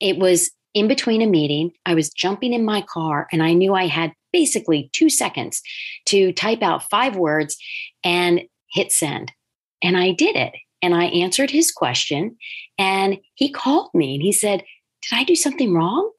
It 0.00 0.18
was 0.18 0.50
in 0.74 0.88
between 0.88 1.22
a 1.22 1.26
meeting. 1.26 1.70
I 1.86 1.94
was 1.94 2.10
jumping 2.10 2.52
in 2.52 2.64
my 2.64 2.82
car 2.82 3.28
and 3.32 3.42
I 3.42 3.52
knew 3.52 3.74
I 3.74 3.86
had 3.86 4.12
basically 4.32 4.90
two 4.92 5.08
seconds 5.08 5.62
to 6.06 6.32
type 6.32 6.62
out 6.62 6.90
five 6.90 7.16
words 7.16 7.56
and 8.04 8.42
hit 8.72 8.92
send. 8.92 9.32
And 9.82 9.96
I 9.96 10.12
did 10.12 10.36
it 10.36 10.52
and 10.82 10.94
I 10.94 11.04
answered 11.06 11.50
his 11.50 11.72
question. 11.72 12.36
And 12.76 13.18
he 13.34 13.50
called 13.50 13.90
me 13.94 14.14
and 14.14 14.22
he 14.22 14.32
said, 14.32 14.64
Did 15.08 15.16
I 15.18 15.24
do 15.24 15.34
something 15.34 15.72
wrong? 15.72 16.10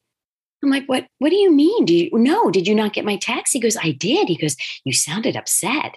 I'm 0.63 0.69
like, 0.69 0.85
what, 0.87 1.05
what 1.19 1.29
do 1.29 1.35
you 1.35 1.51
mean? 1.51 1.85
Do 1.85 1.93
you 1.93 2.09
no, 2.13 2.49
did 2.49 2.67
you 2.67 2.75
not 2.75 2.93
get 2.93 3.05
my 3.05 3.17
text? 3.17 3.53
He 3.53 3.59
goes, 3.59 3.77
I 3.77 3.91
did. 3.91 4.27
He 4.27 4.37
goes, 4.37 4.55
You 4.83 4.93
sounded 4.93 5.35
upset. 5.35 5.95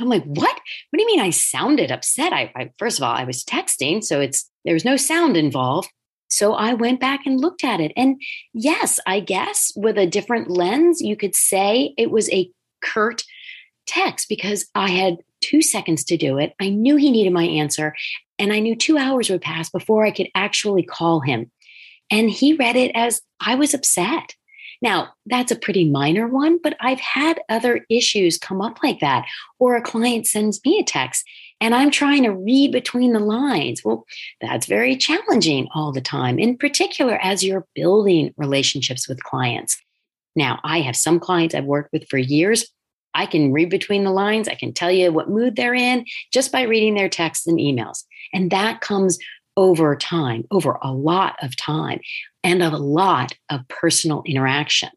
I'm 0.00 0.08
like, 0.08 0.24
what? 0.24 0.54
What 0.90 0.96
do 0.96 1.02
you 1.02 1.06
mean 1.06 1.20
I 1.20 1.30
sounded 1.30 1.90
upset? 1.90 2.32
I, 2.32 2.52
I 2.54 2.70
first 2.78 2.98
of 2.98 3.02
all, 3.02 3.14
I 3.14 3.24
was 3.24 3.44
texting, 3.44 4.02
so 4.02 4.20
it's 4.20 4.48
there 4.64 4.74
was 4.74 4.84
no 4.84 4.96
sound 4.96 5.36
involved. 5.36 5.90
So 6.28 6.54
I 6.54 6.74
went 6.74 7.00
back 7.00 7.20
and 7.26 7.40
looked 7.40 7.64
at 7.64 7.80
it. 7.80 7.92
And 7.96 8.20
yes, 8.52 9.00
I 9.06 9.20
guess 9.20 9.72
with 9.74 9.96
a 9.96 10.06
different 10.06 10.50
lens, 10.50 11.00
you 11.00 11.16
could 11.16 11.34
say 11.34 11.94
it 11.96 12.10
was 12.10 12.30
a 12.30 12.50
curt 12.82 13.24
text 13.86 14.28
because 14.28 14.66
I 14.74 14.90
had 14.90 15.16
two 15.40 15.62
seconds 15.62 16.04
to 16.04 16.16
do 16.16 16.38
it. 16.38 16.52
I 16.60 16.68
knew 16.68 16.96
he 16.96 17.10
needed 17.10 17.32
my 17.32 17.44
answer, 17.44 17.94
and 18.38 18.52
I 18.52 18.60
knew 18.60 18.76
two 18.76 18.98
hours 18.98 19.30
would 19.30 19.42
pass 19.42 19.70
before 19.70 20.04
I 20.04 20.10
could 20.10 20.28
actually 20.34 20.82
call 20.82 21.20
him. 21.20 21.50
And 22.10 22.30
he 22.30 22.54
read 22.54 22.76
it 22.76 22.92
as 22.94 23.20
I 23.40 23.54
was 23.54 23.74
upset. 23.74 24.34
Now, 24.80 25.08
that's 25.26 25.50
a 25.50 25.58
pretty 25.58 25.88
minor 25.88 26.28
one, 26.28 26.58
but 26.62 26.76
I've 26.80 27.00
had 27.00 27.40
other 27.48 27.84
issues 27.90 28.38
come 28.38 28.60
up 28.60 28.78
like 28.82 29.00
that. 29.00 29.26
Or 29.58 29.76
a 29.76 29.82
client 29.82 30.26
sends 30.26 30.60
me 30.64 30.78
a 30.78 30.84
text 30.84 31.24
and 31.60 31.74
I'm 31.74 31.90
trying 31.90 32.22
to 32.22 32.30
read 32.30 32.70
between 32.70 33.12
the 33.12 33.20
lines. 33.20 33.82
Well, 33.84 34.04
that's 34.40 34.66
very 34.66 34.96
challenging 34.96 35.66
all 35.74 35.90
the 35.90 36.00
time, 36.00 36.38
in 36.38 36.56
particular 36.56 37.18
as 37.20 37.42
you're 37.42 37.66
building 37.74 38.32
relationships 38.36 39.08
with 39.08 39.22
clients. 39.24 39.76
Now, 40.36 40.60
I 40.62 40.80
have 40.80 40.94
some 40.94 41.18
clients 41.18 41.56
I've 41.56 41.64
worked 41.64 41.92
with 41.92 42.08
for 42.08 42.18
years 42.18 42.64
I 43.18 43.26
can 43.26 43.52
read 43.52 43.68
between 43.68 44.04
the 44.04 44.12
lines. 44.12 44.48
I 44.48 44.54
can 44.54 44.72
tell 44.72 44.92
you 44.92 45.12
what 45.12 45.28
mood 45.28 45.56
they're 45.56 45.74
in 45.74 46.04
just 46.32 46.52
by 46.52 46.62
reading 46.62 46.94
their 46.94 47.08
texts 47.08 47.46
and 47.48 47.58
emails. 47.58 48.04
And 48.32 48.50
that 48.52 48.80
comes 48.80 49.18
over 49.58 49.96
time, 49.96 50.46
over 50.52 50.78
a 50.82 50.92
lot 50.92 51.36
of 51.42 51.56
time, 51.56 52.00
and 52.44 52.62
a 52.62 52.70
lot 52.76 53.36
of 53.50 53.66
personal 53.66 54.22
interaction. 54.24 54.88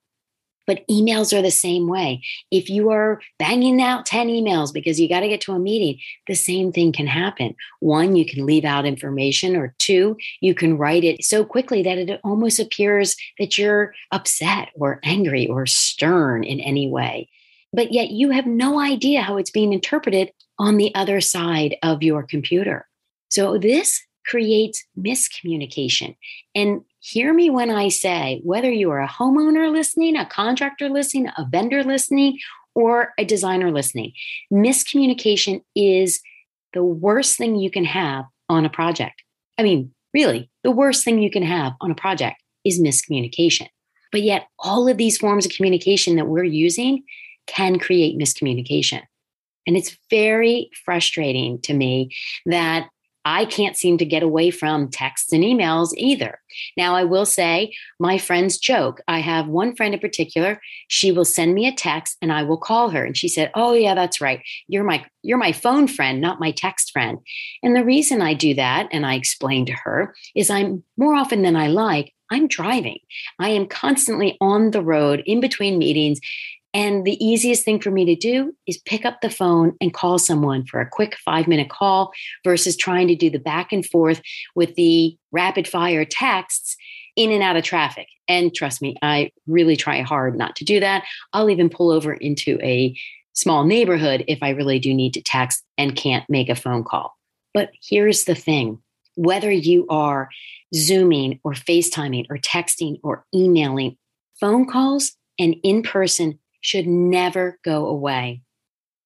But 0.67 0.87
emails 0.87 1.35
are 1.35 1.41
the 1.41 1.49
same 1.49 1.87
way. 1.87 2.21
If 2.51 2.69
you 2.69 2.91
are 2.91 3.19
banging 3.39 3.81
out 3.81 4.05
10 4.05 4.27
emails 4.27 4.71
because 4.71 4.99
you 4.99 5.09
got 5.09 5.21
to 5.21 5.27
get 5.27 5.41
to 5.41 5.53
a 5.53 5.59
meeting, 5.59 5.99
the 6.27 6.35
same 6.35 6.71
thing 6.71 6.91
can 6.91 7.07
happen. 7.07 7.55
One, 7.79 8.15
you 8.15 8.23
can 8.23 8.45
leave 8.45 8.63
out 8.63 8.85
information, 8.85 9.55
or 9.55 9.73
two, 9.79 10.15
you 10.39 10.53
can 10.53 10.77
write 10.77 11.03
it 11.03 11.23
so 11.23 11.43
quickly 11.43 11.81
that 11.81 11.97
it 11.97 12.21
almost 12.23 12.59
appears 12.59 13.15
that 13.39 13.57
you're 13.57 13.95
upset 14.11 14.69
or 14.75 14.99
angry 15.03 15.47
or 15.47 15.65
stern 15.65 16.43
in 16.43 16.59
any 16.59 16.87
way 16.87 17.27
but 17.73 17.93
yet 17.93 18.09
you 18.09 18.31
have 18.31 18.45
no 18.45 18.81
idea 18.81 19.21
how 19.21 19.37
it's 19.37 19.49
being 19.49 19.71
interpreted 19.71 20.33
on 20.59 20.75
the 20.75 20.93
other 20.93 21.21
side 21.21 21.77
of 21.81 22.03
your 22.03 22.21
computer. 22.21 22.85
So 23.29 23.57
this 23.57 24.01
creates 24.25 24.85
miscommunication. 24.97 26.15
And 26.55 26.81
hear 26.99 27.33
me 27.33 27.49
when 27.49 27.69
I 27.69 27.89
say 27.89 28.41
whether 28.43 28.71
you 28.71 28.91
are 28.91 29.01
a 29.01 29.07
homeowner 29.07 29.71
listening, 29.71 30.15
a 30.15 30.25
contractor 30.25 30.89
listening, 30.89 31.27
a 31.37 31.45
vendor 31.49 31.83
listening, 31.83 32.39
or 32.75 33.13
a 33.17 33.25
designer 33.25 33.71
listening, 33.71 34.13
miscommunication 34.51 35.61
is 35.75 36.21
the 36.73 36.83
worst 36.83 37.37
thing 37.37 37.55
you 37.55 37.69
can 37.69 37.85
have 37.85 38.25
on 38.47 38.65
a 38.65 38.69
project. 38.69 39.23
I 39.57 39.63
mean, 39.63 39.93
really, 40.13 40.49
the 40.63 40.71
worst 40.71 41.03
thing 41.03 41.21
you 41.21 41.31
can 41.31 41.43
have 41.43 41.73
on 41.81 41.91
a 41.91 41.95
project 41.95 42.41
is 42.63 42.79
miscommunication. 42.79 43.67
But 44.11 44.21
yet, 44.21 44.47
all 44.59 44.87
of 44.87 44.97
these 44.97 45.17
forms 45.17 45.45
of 45.45 45.51
communication 45.51 46.15
that 46.17 46.27
we're 46.27 46.43
using 46.43 47.03
can 47.47 47.79
create 47.79 48.17
miscommunication. 48.17 49.01
And 49.67 49.77
it's 49.77 49.97
very 50.09 50.69
frustrating 50.85 51.61
to 51.61 51.73
me 51.73 52.13
that 52.45 52.89
I 53.23 53.45
can't 53.45 53.77
seem 53.77 53.97
to 53.99 54.05
get 54.05 54.23
away 54.23 54.49
from 54.49 54.89
texts 54.89 55.31
and 55.31 55.43
emails 55.43 55.93
either. 55.95 56.39
Now, 56.75 56.95
I 56.95 57.03
will 57.03 57.25
say 57.25 57.73
my 57.99 58.17
friends 58.17 58.57
joke. 58.57 59.01
I 59.07 59.19
have 59.19 59.47
one 59.47 59.75
friend 59.75 59.93
in 59.93 59.99
particular. 59.99 60.59
She 60.87 61.11
will 61.11 61.25
send 61.25 61.53
me 61.53 61.67
a 61.67 61.73
text 61.73 62.17
and 62.21 62.31
I 62.31 62.43
will 62.43 62.57
call 62.57 62.89
her. 62.89 63.05
And 63.05 63.15
she 63.15 63.27
said, 63.27 63.51
Oh, 63.53 63.73
yeah, 63.73 63.93
that's 63.93 64.21
right. 64.21 64.41
You're 64.67 64.83
my 64.83 65.05
you're 65.23 65.37
my 65.37 65.51
phone 65.51 65.87
friend, 65.87 66.19
not 66.19 66.39
my 66.39 66.51
text 66.51 66.91
friend. 66.91 67.19
And 67.61 67.75
the 67.75 67.85
reason 67.85 68.21
I 68.21 68.33
do 68.33 68.55
that, 68.55 68.87
and 68.91 69.05
I 69.05 69.15
explain 69.15 69.65
to 69.67 69.73
her, 69.73 70.15
is 70.35 70.49
I'm 70.49 70.83
more 70.97 71.13
often 71.13 71.43
than 71.43 71.55
I 71.55 71.67
like, 71.67 72.13
I'm 72.31 72.47
driving. 72.47 72.99
I 73.39 73.49
am 73.49 73.67
constantly 73.67 74.37
on 74.41 74.71
the 74.71 74.81
road 74.81 75.21
in 75.25 75.41
between 75.41 75.77
meetings 75.77 76.19
and 76.73 77.05
the 77.05 77.23
easiest 77.23 77.63
thing 77.63 77.79
for 77.81 77.91
me 77.91 78.05
to 78.05 78.15
do 78.15 78.55
is 78.65 78.77
pick 78.77 79.05
up 79.05 79.21
the 79.21 79.29
phone 79.29 79.75
and 79.81 79.93
call 79.93 80.17
someone 80.17 80.65
for 80.65 80.79
a 80.79 80.89
quick 80.89 81.17
five 81.17 81.47
minute 81.47 81.69
call 81.69 82.11
versus 82.43 82.77
trying 82.77 83.07
to 83.09 83.15
do 83.15 83.29
the 83.29 83.39
back 83.39 83.73
and 83.73 83.85
forth 83.85 84.21
with 84.55 84.75
the 84.75 85.17
rapid 85.31 85.67
fire 85.67 86.05
texts 86.05 86.77
in 87.15 87.31
and 87.31 87.43
out 87.43 87.57
of 87.57 87.63
traffic. 87.63 88.07
And 88.27 88.53
trust 88.55 88.81
me, 88.81 88.95
I 89.01 89.31
really 89.47 89.75
try 89.75 90.01
hard 90.01 90.37
not 90.37 90.55
to 90.57 90.65
do 90.65 90.79
that. 90.79 91.03
I'll 91.33 91.49
even 91.49 91.69
pull 91.69 91.91
over 91.91 92.13
into 92.13 92.57
a 92.61 92.97
small 93.33 93.65
neighborhood 93.65 94.23
if 94.27 94.41
I 94.41 94.49
really 94.49 94.79
do 94.79 94.93
need 94.93 95.13
to 95.15 95.21
text 95.21 95.63
and 95.77 95.95
can't 95.95 96.29
make 96.29 96.47
a 96.47 96.55
phone 96.55 96.83
call. 96.83 97.17
But 97.53 97.71
here's 97.81 98.23
the 98.25 98.35
thing 98.35 98.81
whether 99.15 99.51
you 99.51 99.85
are 99.89 100.29
Zooming 100.73 101.41
or 101.43 101.51
FaceTiming 101.51 102.27
or 102.29 102.37
texting 102.37 102.99
or 103.03 103.25
emailing, 103.35 103.97
phone 104.39 104.65
calls 104.65 105.17
and 105.37 105.55
in 105.63 105.83
person 105.83 106.39
should 106.61 106.87
never 106.87 107.59
go 107.63 107.87
away. 107.87 108.41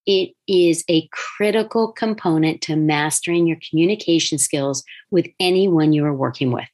It 0.05 0.33
is 0.47 0.83
a 0.87 1.07
critical 1.11 1.91
component 1.91 2.61
to 2.63 2.75
mastering 2.75 3.47
your 3.47 3.57
communication 3.67 4.37
skills 4.37 4.83
with 5.09 5.25
anyone 5.39 5.93
you 5.93 6.05
are 6.05 6.13
working 6.13 6.51
with, 6.51 6.67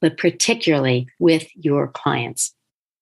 but 0.00 0.18
particularly 0.18 1.08
with 1.18 1.48
your 1.56 1.88
clients. 1.88 2.54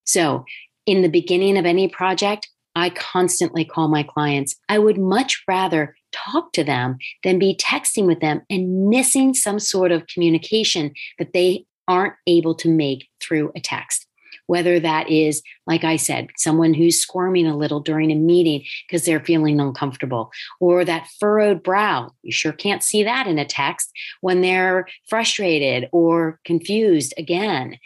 So, 0.05 0.45
in 0.87 1.03
the 1.03 1.09
beginning 1.09 1.59
of 1.59 1.67
any 1.67 1.89
project, 1.89 2.49
I 2.75 2.91
constantly 2.91 3.65
call 3.65 3.89
my 3.89 4.05
clients. 4.05 4.55
I 4.69 4.79
would 4.79 4.99
much 4.99 5.43
rather 5.49 5.97
talk 6.13 6.53
to 6.53 6.65
them 6.65 6.99
than 7.25 7.39
be 7.39 7.57
texting 7.57 8.07
with 8.07 8.21
them 8.21 8.43
and 8.49 8.89
missing 8.89 9.35
some 9.35 9.59
sort 9.59 9.91
of 9.91 10.07
communication 10.07 10.93
that 11.19 11.33
they 11.33 11.67
aren't 11.89 12.15
able 12.27 12.55
to 12.55 12.69
make 12.69 13.09
through 13.21 13.51
a 13.57 13.61
text. 13.61 14.08
Whether 14.49 14.81
that 14.81 15.09
is, 15.09 15.43
like 15.67 15.85
I 15.85 15.97
said, 15.97 16.29
someone 16.37 16.75
who's 16.75 17.01
squirming 17.01 17.47
a 17.47 17.57
little 17.57 17.81
during 17.81 18.11
a 18.11 18.17
meeting 18.17 18.65
because 18.87 19.05
they're 19.05 19.25
feeling 19.25 19.61
uncomfortable, 19.61 20.33
or 20.59 20.85
that 20.85 21.09
furrowed 21.21 21.63
brow. 21.63 22.11
You 22.23 22.33
sure 22.33 22.53
can't 22.53 22.83
see 22.83 23.05
that 23.05 23.27
in 23.27 23.39
a 23.39 23.45
text 23.45 23.91
when 24.21 24.41
they're 24.41 24.89
frustrated 25.09 25.89
or 25.93 26.41
confused 26.45 27.15
again. 27.17 27.79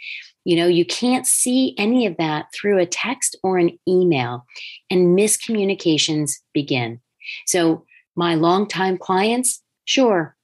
You 0.45 0.57
know, 0.57 0.67
you 0.67 0.85
can't 0.85 1.27
see 1.27 1.75
any 1.77 2.05
of 2.05 2.17
that 2.17 2.47
through 2.53 2.79
a 2.79 2.85
text 2.85 3.37
or 3.43 3.57
an 3.57 3.77
email, 3.87 4.45
and 4.89 5.17
miscommunications 5.17 6.39
begin. 6.53 6.99
So, 7.45 7.85
my 8.15 8.35
longtime 8.35 8.97
clients, 8.97 9.61
sure, 9.85 10.35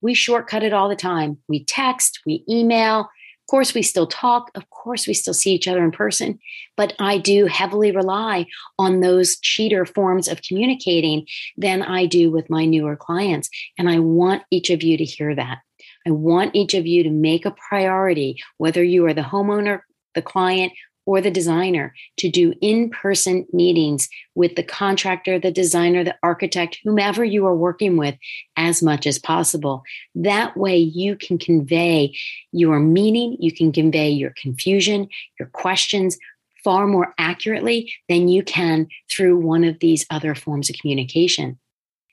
we 0.00 0.14
shortcut 0.14 0.62
it 0.62 0.72
all 0.72 0.88
the 0.88 0.96
time. 0.96 1.38
We 1.48 1.64
text, 1.64 2.20
we 2.26 2.44
email. 2.48 3.08
Of 3.50 3.52
course, 3.58 3.74
we 3.74 3.82
still 3.82 4.06
talk. 4.06 4.52
Of 4.54 4.70
course, 4.70 5.08
we 5.08 5.12
still 5.12 5.34
see 5.34 5.52
each 5.52 5.66
other 5.66 5.82
in 5.82 5.90
person. 5.90 6.38
But 6.76 6.92
I 7.00 7.18
do 7.18 7.46
heavily 7.46 7.90
rely 7.90 8.46
on 8.78 9.00
those 9.00 9.40
cheater 9.40 9.84
forms 9.84 10.28
of 10.28 10.40
communicating 10.42 11.26
than 11.56 11.82
I 11.82 12.06
do 12.06 12.30
with 12.30 12.48
my 12.48 12.64
newer 12.64 12.94
clients. 12.94 13.50
And 13.76 13.90
I 13.90 13.98
want 13.98 14.44
each 14.52 14.70
of 14.70 14.84
you 14.84 14.96
to 14.96 15.04
hear 15.04 15.34
that. 15.34 15.58
I 16.06 16.12
want 16.12 16.54
each 16.54 16.74
of 16.74 16.86
you 16.86 17.02
to 17.02 17.10
make 17.10 17.44
a 17.44 17.50
priority, 17.68 18.40
whether 18.58 18.84
you 18.84 19.04
are 19.06 19.14
the 19.14 19.22
homeowner, 19.22 19.80
the 20.14 20.22
client, 20.22 20.72
or 21.06 21.20
the 21.20 21.30
designer, 21.30 21.94
to 22.18 22.30
do 22.30 22.54
in 22.60 22.90
person 22.90 23.46
meetings 23.52 24.08
with 24.34 24.56
the 24.56 24.62
contractor, 24.62 25.38
the 25.38 25.50
designer, 25.50 26.04
the 26.04 26.16
architect, 26.22 26.78
whomever 26.84 27.24
you 27.24 27.46
are 27.46 27.56
working 27.56 27.96
with, 27.96 28.16
as 28.56 28.82
much 28.82 29.06
as 29.06 29.18
possible. 29.18 29.82
That 30.14 30.56
way, 30.56 30.76
you 30.76 31.16
can 31.16 31.38
convey 31.38 32.16
your 32.52 32.80
meaning, 32.80 33.36
you 33.40 33.52
can 33.52 33.72
convey 33.72 34.10
your 34.10 34.34
confusion, 34.40 35.08
your 35.38 35.48
questions 35.48 36.18
far 36.64 36.86
more 36.86 37.14
accurately 37.18 37.92
than 38.08 38.28
you 38.28 38.42
can 38.42 38.88
through 39.10 39.38
one 39.38 39.64
of 39.64 39.78
these 39.78 40.06
other 40.10 40.34
forms 40.34 40.68
of 40.68 40.76
communication. 40.76 41.58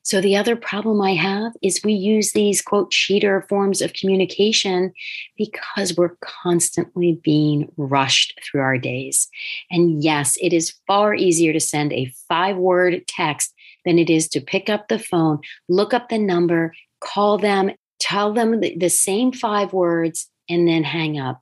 So 0.08 0.22
the 0.22 0.38
other 0.38 0.56
problem 0.56 1.02
I 1.02 1.16
have 1.16 1.52
is 1.62 1.82
we 1.84 1.92
use 1.92 2.32
these 2.32 2.62
quote 2.62 2.92
cheater 2.92 3.46
forms 3.50 3.82
of 3.82 3.92
communication 3.92 4.94
because 5.36 5.98
we're 5.98 6.16
constantly 6.22 7.20
being 7.26 7.70
rushed 7.76 8.40
through 8.42 8.62
our 8.62 8.78
days. 8.78 9.28
And 9.70 10.02
yes, 10.02 10.38
it 10.42 10.54
is 10.54 10.76
far 10.88 11.14
easier 11.14 11.52
to 11.52 11.60
send 11.60 11.92
a 11.92 12.10
five 12.30 12.56
word 12.56 13.06
text 13.10 13.54
than 13.84 14.00
it 14.00 14.10
is 14.10 14.30
to 14.30 14.40
pick 14.40 14.70
up 14.70 14.88
the 14.88 14.98
phone, 14.98 15.42
look 15.68 15.94
up 15.94 16.08
the 16.08 16.20
number, 16.20 16.74
call 17.02 17.38
them, 17.38 17.72
tell 18.00 18.32
them 18.32 18.62
the, 18.62 18.88
same 18.88 19.34
five 19.34 19.74
words, 19.74 20.30
and 20.48 20.70
then 20.70 20.86
hang 20.86 21.20
up. 21.20 21.42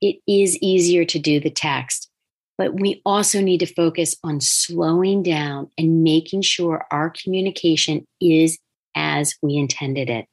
It 0.00 0.16
is 0.26 0.58
easier 0.58 1.04
to 1.04 1.20
do 1.20 1.38
the 1.38 1.50
text. 1.50 2.10
But 2.58 2.78
we 2.80 3.00
also 3.04 3.40
need 3.40 3.58
to 3.58 3.74
focus 3.74 4.14
on 4.22 4.40
slowing 4.40 5.22
down 5.22 5.70
and 5.78 6.02
making 6.02 6.42
sure 6.42 6.86
our 6.90 7.10
communication 7.10 8.06
is 8.20 8.58
as 8.94 9.34
we 9.42 9.56
intended 9.56 10.10
it, 10.10 10.26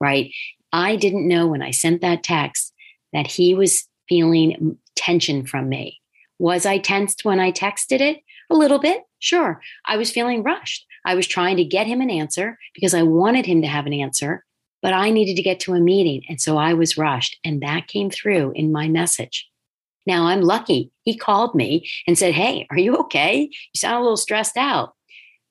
right? 0.00 0.32
I 0.72 0.96
didn't 0.96 1.28
know 1.28 1.46
when 1.46 1.62
I 1.62 1.70
sent 1.70 2.00
that 2.00 2.22
text 2.22 2.72
that 3.12 3.26
he 3.26 3.54
was 3.54 3.86
feeling 4.08 4.78
tension 4.96 5.44
from 5.44 5.68
me. 5.68 6.00
Was 6.38 6.66
I 6.66 6.78
tensed 6.78 7.24
when 7.24 7.40
I 7.40 7.52
texted 7.52 8.00
it? 8.00 8.18
A 8.50 8.54
little 8.54 8.78
bit, 8.78 9.02
sure. 9.18 9.60
I 9.84 9.96
was 9.96 10.10
feeling 10.10 10.42
rushed. 10.42 10.86
I 11.04 11.14
was 11.14 11.26
trying 11.26 11.56
to 11.58 11.64
get 11.64 11.86
him 11.86 12.00
an 12.00 12.10
answer 12.10 12.58
because 12.74 12.94
I 12.94 13.02
wanted 13.02 13.44
him 13.44 13.60
to 13.62 13.68
have 13.68 13.86
an 13.86 13.92
answer, 13.92 14.44
but 14.80 14.94
I 14.94 15.10
needed 15.10 15.36
to 15.36 15.42
get 15.42 15.60
to 15.60 15.74
a 15.74 15.80
meeting. 15.80 16.22
And 16.28 16.40
so 16.40 16.56
I 16.56 16.72
was 16.74 16.96
rushed. 16.96 17.38
And 17.44 17.60
that 17.60 17.88
came 17.88 18.10
through 18.10 18.52
in 18.54 18.72
my 18.72 18.88
message. 18.88 19.46
Now 20.08 20.26
I'm 20.26 20.40
lucky. 20.40 20.90
He 21.02 21.16
called 21.16 21.54
me 21.54 21.86
and 22.06 22.18
said, 22.18 22.32
Hey, 22.32 22.66
are 22.70 22.78
you 22.78 22.96
okay? 22.96 23.42
You 23.42 23.78
sound 23.78 23.98
a 23.98 24.00
little 24.00 24.16
stressed 24.16 24.56
out. 24.56 24.94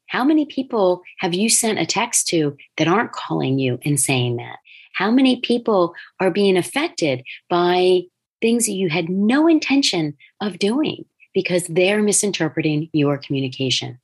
How 0.08 0.24
many 0.24 0.46
people 0.46 1.04
have 1.20 1.36
you 1.36 1.48
sent 1.48 1.80
a 1.80 1.86
text 1.86 2.28
to 2.30 2.58
that 2.78 2.88
aren't 2.88 3.12
calling 3.12 3.60
you 3.60 3.78
and 3.86 4.00
saying 4.00 4.38
that? 4.38 4.58
How 4.93 5.12
many 5.12 5.41
people 5.41 5.93
are 6.20 6.32
being 6.32 6.58
affected 6.58 7.24
by 7.50 8.02
things 8.41 8.65
that 8.65 8.72
you 8.72 8.89
had 8.89 9.10
no 9.10 9.48
intention 9.48 10.17
of 10.41 10.58
doing 10.58 11.06
because 11.36 11.67
they're 11.67 12.02
misinterpreting 12.02 12.89
your 12.93 13.20
communication? 13.20 14.00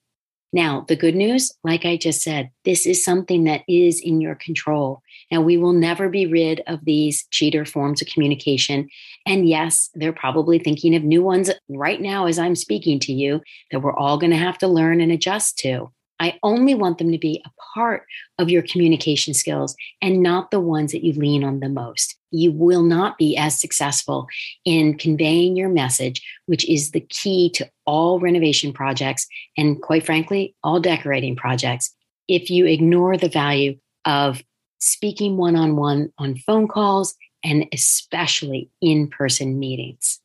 Now, 0.52 0.86
the 0.88 0.96
good 0.96 1.16
news, 1.16 1.52
like 1.64 1.84
I 1.84 1.98
just 1.98 2.22
said, 2.22 2.52
this 2.64 2.86
is 2.86 3.04
something 3.04 3.46
that 3.46 3.62
is 3.68 4.00
in 4.00 4.22
your 4.22 4.36
control. 4.36 5.02
Now, 5.34 5.42
we 5.42 5.58
will 5.58 5.74
never 5.74 6.10
be 6.10 6.28
rid 6.28 6.62
of 6.68 6.86
these 6.86 7.26
cheater 7.32 7.66
forms 7.66 8.04
of 8.04 8.08
communication. 8.08 8.88
And 9.26 9.50
yes, 9.50 9.90
they're 9.96 10.14
probably 10.14 10.60
thinking 10.60 10.94
of 10.94 11.04
new 11.04 11.24
ones 11.24 11.50
right 11.68 12.00
now 12.00 12.28
as 12.28 12.38
I'm 12.38 12.56
speaking 12.56 13.00
to 13.00 13.12
you 13.12 13.42
that 13.72 13.80
we're 13.80 13.96
all 13.96 14.20
going 14.20 14.30
to 14.30 14.38
have 14.38 14.60
to 14.60 14.68
learn 14.68 15.02
and 15.02 15.12
adjust 15.12 15.58
to. 15.60 15.92
I 16.20 16.38
only 16.44 16.76
want 16.76 17.00
them 17.00 17.12
to 17.12 17.18
be 17.18 17.44
a 17.44 17.50
part 17.74 18.04
of 18.38 18.52
your 18.52 18.62
communication 18.62 19.34
skills 19.34 19.76
and 20.04 20.22
not 20.22 20.52
the 20.52 20.60
ones 20.60 20.92
that 20.92 21.04
you 21.04 21.14
lean 21.14 21.44
on 21.44 21.62
the 21.62 21.68
most. 21.68 22.16
You 22.30 22.52
will 22.52 22.84
not 22.84 23.18
be 23.18 23.36
as 23.36 23.60
successful 23.60 24.28
in 24.66 25.00
conveying 25.00 25.56
your 25.56 25.70
message, 25.70 26.22
which 26.46 26.70
is 26.70 26.92
the 26.92 27.02
key 27.10 27.50
to 27.56 27.68
all 27.88 28.20
renovation 28.20 28.72
projects 28.72 29.26
and, 29.58 29.82
quite 29.82 30.06
frankly, 30.06 30.54
all 30.64 30.80
decorating 30.80 31.36
projects, 31.36 31.92
if 32.28 32.52
you 32.52 32.68
ignore 32.68 33.18
the 33.18 33.30
value 33.30 33.80
of 34.06 34.44
speaking 34.84 35.38
one 35.38 35.56
on 35.56 35.76
one 35.76 36.12
on 36.18 36.36
phone 36.36 36.68
calls 36.68 37.16
and 37.44 37.66
especially 37.74 38.70
in 38.82 39.08
person 39.08 39.60
meetings. 39.60 40.20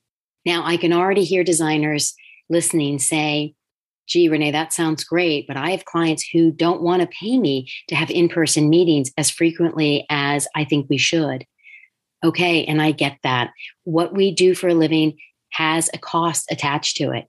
Now, 0.45 0.65
I 0.65 0.77
can 0.77 0.93
already 0.93 1.25
hear 1.25 1.45
designers 1.45 2.15
listening 2.49 2.99
say, 2.99 3.55
gee, 4.07 4.29
Renee, 4.29 4.53
that 4.53 4.73
sounds 4.73 5.05
great, 5.05 5.47
but 5.47 5.57
I 5.57 5.71
have 5.71 5.85
clients 5.85 6.27
who 6.33 6.51
don't 6.51 6.81
want 6.81 7.03
to 7.03 7.09
pay 7.09 7.39
me 7.39 7.71
to 7.89 7.95
have 7.95 8.11
in 8.11 8.29
person 8.29 8.71
meetings 8.71 9.13
as 9.19 9.31
frequently 9.31 10.07
as 10.09 10.49
I 10.55 10.65
think 10.65 10.89
we 10.89 10.97
should. 10.97 11.45
Okay, 12.25 12.65
and 12.65 12.81
I 12.81 12.93
get 12.93 13.19
that. 13.23 13.51
What 13.85 14.15
we 14.15 14.33
do 14.33 14.55
for 14.55 14.69
a 14.69 14.75
living 14.75 15.19
has 15.53 15.91
a 15.93 15.99
cost 15.99 16.47
attached 16.51 16.97
to 16.97 17.13
it. 17.13 17.27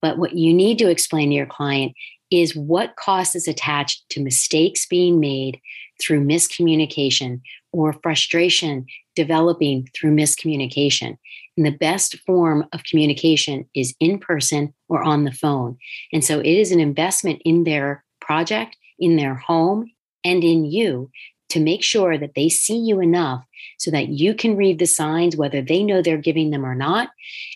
But 0.00 0.18
what 0.18 0.34
you 0.34 0.54
need 0.54 0.78
to 0.78 0.88
explain 0.88 1.30
to 1.30 1.34
your 1.34 1.46
client 1.46 1.92
is 2.30 2.54
what 2.54 2.96
cost 2.96 3.34
is 3.34 3.48
attached 3.48 4.08
to 4.10 4.22
mistakes 4.22 4.86
being 4.86 5.18
made 5.20 5.60
through 6.00 6.24
miscommunication 6.24 7.40
or 7.72 7.92
frustration 8.02 8.86
developing 9.14 9.88
through 9.94 10.14
miscommunication. 10.14 11.16
And 11.56 11.66
the 11.66 11.76
best 11.76 12.16
form 12.20 12.66
of 12.72 12.84
communication 12.84 13.68
is 13.74 13.94
in 14.00 14.18
person 14.18 14.72
or 14.88 15.02
on 15.02 15.24
the 15.24 15.32
phone. 15.32 15.76
And 16.12 16.24
so 16.24 16.40
it 16.40 16.46
is 16.46 16.72
an 16.72 16.80
investment 16.80 17.42
in 17.44 17.64
their 17.64 18.04
project, 18.20 18.76
in 18.98 19.16
their 19.16 19.34
home, 19.34 19.90
and 20.24 20.42
in 20.42 20.64
you 20.64 21.10
to 21.50 21.60
make 21.60 21.82
sure 21.82 22.16
that 22.16 22.34
they 22.34 22.48
see 22.48 22.78
you 22.78 23.00
enough 23.00 23.44
so 23.78 23.90
that 23.90 24.08
you 24.08 24.34
can 24.34 24.56
read 24.56 24.78
the 24.78 24.86
signs, 24.86 25.36
whether 25.36 25.60
they 25.60 25.82
know 25.82 26.00
they're 26.00 26.16
giving 26.16 26.50
them 26.50 26.64
or 26.64 26.74
not. 26.74 27.10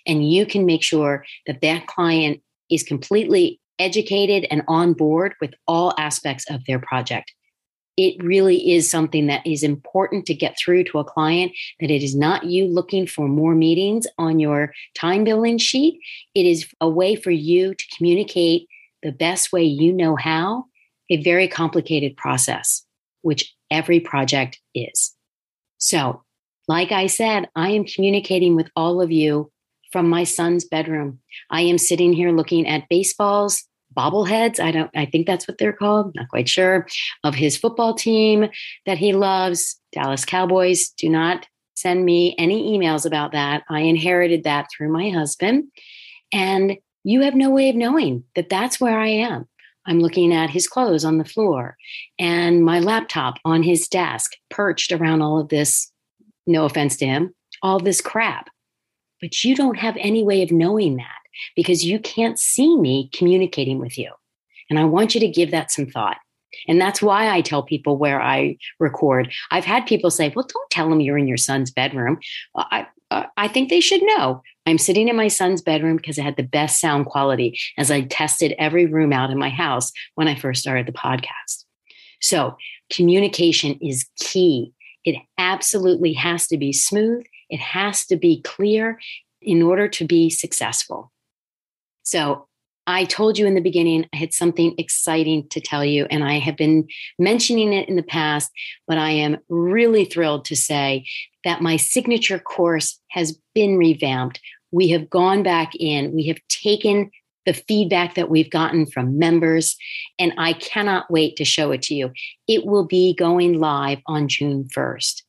And 0.06 0.30
you 0.30 0.46
can 0.46 0.66
make 0.66 0.82
sure 0.82 1.24
that 1.46 1.60
that 1.62 1.86
client 1.86 2.42
is 2.70 2.82
completely 2.82 3.60
educated 3.78 4.46
and 4.50 4.62
on 4.68 4.92
board 4.92 5.34
with 5.40 5.54
all 5.66 5.94
aspects 5.98 6.44
of 6.50 6.64
their 6.66 6.78
project 6.78 7.32
it 7.96 8.22
really 8.22 8.72
is 8.72 8.90
something 8.90 9.26
that 9.26 9.46
is 9.46 9.62
important 9.62 10.26
to 10.26 10.34
get 10.34 10.56
through 10.58 10.84
to 10.84 10.98
a 10.98 11.04
client 11.04 11.52
that 11.80 11.90
it 11.90 12.02
is 12.02 12.14
not 12.14 12.44
you 12.44 12.66
looking 12.66 13.06
for 13.06 13.28
more 13.28 13.54
meetings 13.54 14.06
on 14.18 14.40
your 14.40 14.72
time 14.94 15.24
billing 15.24 15.58
sheet. 15.58 16.00
It 16.34 16.46
is 16.46 16.66
a 16.80 16.88
way 16.88 17.14
for 17.14 17.30
you 17.30 17.74
to 17.74 17.84
communicate 17.96 18.66
the 19.02 19.12
best 19.12 19.52
way 19.52 19.62
you 19.62 19.92
know 19.92 20.16
how, 20.16 20.64
a 21.10 21.22
very 21.22 21.46
complicated 21.46 22.16
process, 22.16 22.84
which 23.22 23.54
every 23.70 24.00
project 24.00 24.58
is. 24.74 25.14
So, 25.78 26.22
like 26.66 26.92
I 26.92 27.06
said, 27.06 27.48
I 27.54 27.70
am 27.70 27.84
communicating 27.84 28.56
with 28.56 28.70
all 28.74 29.02
of 29.02 29.12
you 29.12 29.52
from 29.92 30.08
my 30.08 30.24
son's 30.24 30.64
bedroom. 30.64 31.20
I 31.50 31.60
am 31.60 31.78
sitting 31.78 32.12
here 32.12 32.32
looking 32.32 32.66
at 32.66 32.88
baseballs, 32.88 33.64
bobbleheads. 33.94 34.60
I 34.60 34.70
don't, 34.70 34.90
I 34.94 35.06
think 35.06 35.26
that's 35.26 35.48
what 35.48 35.58
they're 35.58 35.72
called. 35.72 36.14
Not 36.14 36.28
quite 36.28 36.48
sure. 36.48 36.86
Of 37.22 37.34
his 37.34 37.56
football 37.56 37.94
team 37.94 38.48
that 38.86 38.98
he 38.98 39.12
loves, 39.12 39.80
Dallas 39.92 40.24
Cowboys. 40.24 40.90
Do 40.90 41.08
not 41.08 41.46
send 41.76 42.04
me 42.04 42.34
any 42.38 42.76
emails 42.76 43.04
about 43.04 43.32
that. 43.32 43.64
I 43.68 43.80
inherited 43.80 44.44
that 44.44 44.68
through 44.70 44.92
my 44.92 45.10
husband. 45.10 45.64
And 46.32 46.76
you 47.04 47.22
have 47.22 47.34
no 47.34 47.50
way 47.50 47.68
of 47.68 47.76
knowing 47.76 48.24
that 48.34 48.48
that's 48.48 48.80
where 48.80 48.98
I 48.98 49.08
am. 49.08 49.46
I'm 49.86 50.00
looking 50.00 50.32
at 50.32 50.50
his 50.50 50.66
clothes 50.66 51.04
on 51.04 51.18
the 51.18 51.24
floor 51.24 51.76
and 52.18 52.64
my 52.64 52.80
laptop 52.80 53.34
on 53.44 53.62
his 53.62 53.86
desk, 53.88 54.32
perched 54.50 54.92
around 54.92 55.20
all 55.20 55.38
of 55.38 55.48
this, 55.50 55.90
no 56.46 56.64
offense 56.64 56.96
to 56.98 57.06
him, 57.06 57.34
all 57.62 57.78
this 57.78 58.00
crap. 58.00 58.48
But 59.20 59.44
you 59.44 59.54
don't 59.54 59.78
have 59.78 59.96
any 59.98 60.22
way 60.22 60.42
of 60.42 60.50
knowing 60.50 60.96
that 60.96 61.23
because 61.56 61.84
you 61.84 61.98
can't 61.98 62.38
see 62.38 62.76
me 62.76 63.10
communicating 63.12 63.78
with 63.78 63.98
you. 63.98 64.12
And 64.70 64.78
I 64.78 64.84
want 64.84 65.14
you 65.14 65.20
to 65.20 65.28
give 65.28 65.50
that 65.50 65.70
some 65.70 65.86
thought. 65.86 66.16
And 66.68 66.80
that's 66.80 67.02
why 67.02 67.30
I 67.30 67.40
tell 67.40 67.62
people 67.62 67.98
where 67.98 68.20
I 68.20 68.56
record. 68.78 69.32
I've 69.50 69.64
had 69.64 69.86
people 69.86 70.10
say, 70.10 70.32
well, 70.34 70.46
don't 70.46 70.70
tell 70.70 70.88
them 70.88 71.00
you're 71.00 71.18
in 71.18 71.28
your 71.28 71.36
son's 71.36 71.70
bedroom. 71.70 72.18
I, 72.56 72.86
uh, 73.10 73.24
I 73.36 73.48
think 73.48 73.68
they 73.68 73.80
should 73.80 74.02
know. 74.02 74.42
I'm 74.66 74.78
sitting 74.78 75.08
in 75.08 75.16
my 75.16 75.28
son's 75.28 75.62
bedroom 75.62 75.96
because 75.96 76.18
it 76.18 76.24
had 76.24 76.36
the 76.36 76.42
best 76.42 76.80
sound 76.80 77.06
quality 77.06 77.58
as 77.76 77.90
I 77.90 78.02
tested 78.02 78.54
every 78.58 78.86
room 78.86 79.12
out 79.12 79.30
in 79.30 79.38
my 79.38 79.50
house 79.50 79.92
when 80.14 80.28
I 80.28 80.34
first 80.34 80.62
started 80.62 80.86
the 80.86 80.92
podcast. 80.92 81.64
So, 82.20 82.56
communication 82.90 83.78
is 83.82 84.06
key. 84.18 84.72
It 85.04 85.16
absolutely 85.36 86.14
has 86.14 86.46
to 86.48 86.56
be 86.56 86.72
smooth, 86.72 87.24
it 87.50 87.60
has 87.60 88.06
to 88.06 88.16
be 88.16 88.40
clear 88.40 88.98
in 89.42 89.62
order 89.62 89.86
to 89.88 90.06
be 90.06 90.30
successful. 90.30 91.12
So, 92.04 92.46
I 92.86 93.04
told 93.04 93.38
you 93.38 93.46
in 93.46 93.54
the 93.54 93.60
beginning, 93.60 94.06
I 94.12 94.16
had 94.16 94.34
something 94.34 94.74
exciting 94.76 95.48
to 95.48 95.60
tell 95.60 95.84
you, 95.84 96.06
and 96.10 96.22
I 96.22 96.38
have 96.38 96.56
been 96.56 96.86
mentioning 97.18 97.72
it 97.72 97.88
in 97.88 97.96
the 97.96 98.02
past, 98.02 98.50
but 98.86 98.98
I 98.98 99.10
am 99.10 99.38
really 99.48 100.04
thrilled 100.04 100.44
to 100.46 100.56
say 100.56 101.06
that 101.44 101.62
my 101.62 101.76
signature 101.76 102.38
course 102.38 103.00
has 103.08 103.38
been 103.54 103.78
revamped. 103.78 104.40
We 104.70 104.88
have 104.88 105.08
gone 105.08 105.42
back 105.42 105.72
in, 105.78 106.12
we 106.12 106.26
have 106.26 106.38
taken 106.48 107.10
the 107.46 107.54
feedback 107.54 108.14
that 108.14 108.30
we've 108.30 108.50
gotten 108.50 108.86
from 108.86 109.18
members, 109.18 109.76
and 110.18 110.32
I 110.36 110.54
cannot 110.54 111.10
wait 111.10 111.36
to 111.36 111.44
show 111.44 111.72
it 111.72 111.82
to 111.82 111.94
you. 111.94 112.12
It 112.48 112.66
will 112.66 112.86
be 112.86 113.14
going 113.14 113.58
live 113.58 113.98
on 114.06 114.28
June 114.28 114.68
1st. 114.74 115.22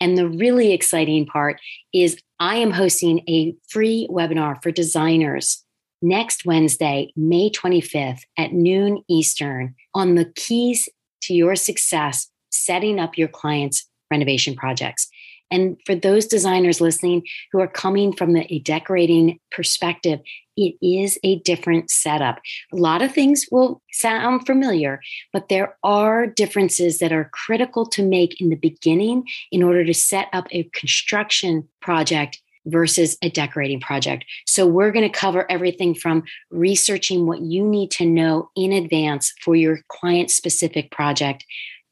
And 0.00 0.16
the 0.16 0.28
really 0.28 0.72
exciting 0.72 1.26
part 1.26 1.60
is 1.92 2.20
I 2.38 2.56
am 2.56 2.70
hosting 2.70 3.20
a 3.28 3.54
free 3.68 4.06
webinar 4.10 4.62
for 4.62 4.70
designers 4.70 5.64
next 6.02 6.44
Wednesday, 6.44 7.12
May 7.16 7.50
25th 7.50 8.20
at 8.38 8.52
noon 8.52 9.02
Eastern 9.08 9.74
on 9.94 10.14
the 10.14 10.32
keys 10.36 10.88
to 11.22 11.34
your 11.34 11.56
success 11.56 12.28
setting 12.50 12.98
up 12.98 13.18
your 13.18 13.28
clients' 13.28 13.88
renovation 14.10 14.54
projects. 14.54 15.08
And 15.50 15.76
for 15.86 15.94
those 15.94 16.26
designers 16.26 16.80
listening 16.80 17.22
who 17.52 17.60
are 17.60 17.68
coming 17.68 18.12
from 18.12 18.32
the, 18.32 18.52
a 18.52 18.58
decorating 18.60 19.38
perspective, 19.52 20.20
it 20.56 20.74
is 20.82 21.18
a 21.22 21.38
different 21.40 21.90
setup. 21.90 22.40
A 22.72 22.76
lot 22.76 23.02
of 23.02 23.12
things 23.12 23.46
will 23.50 23.82
sound 23.92 24.46
familiar, 24.46 25.00
but 25.32 25.48
there 25.48 25.76
are 25.84 26.26
differences 26.26 26.98
that 26.98 27.12
are 27.12 27.30
critical 27.32 27.86
to 27.86 28.02
make 28.02 28.40
in 28.40 28.48
the 28.48 28.56
beginning 28.56 29.24
in 29.52 29.62
order 29.62 29.84
to 29.84 29.94
set 29.94 30.28
up 30.32 30.46
a 30.50 30.64
construction 30.72 31.68
project 31.80 32.40
versus 32.66 33.16
a 33.22 33.30
decorating 33.30 33.80
project. 33.80 34.24
So, 34.46 34.66
we're 34.66 34.92
going 34.92 35.10
to 35.10 35.18
cover 35.18 35.50
everything 35.50 35.94
from 35.94 36.24
researching 36.50 37.26
what 37.26 37.40
you 37.40 37.66
need 37.66 37.90
to 37.92 38.06
know 38.06 38.50
in 38.56 38.72
advance 38.72 39.32
for 39.42 39.56
your 39.56 39.80
client 39.88 40.30
specific 40.30 40.90
project, 40.90 41.44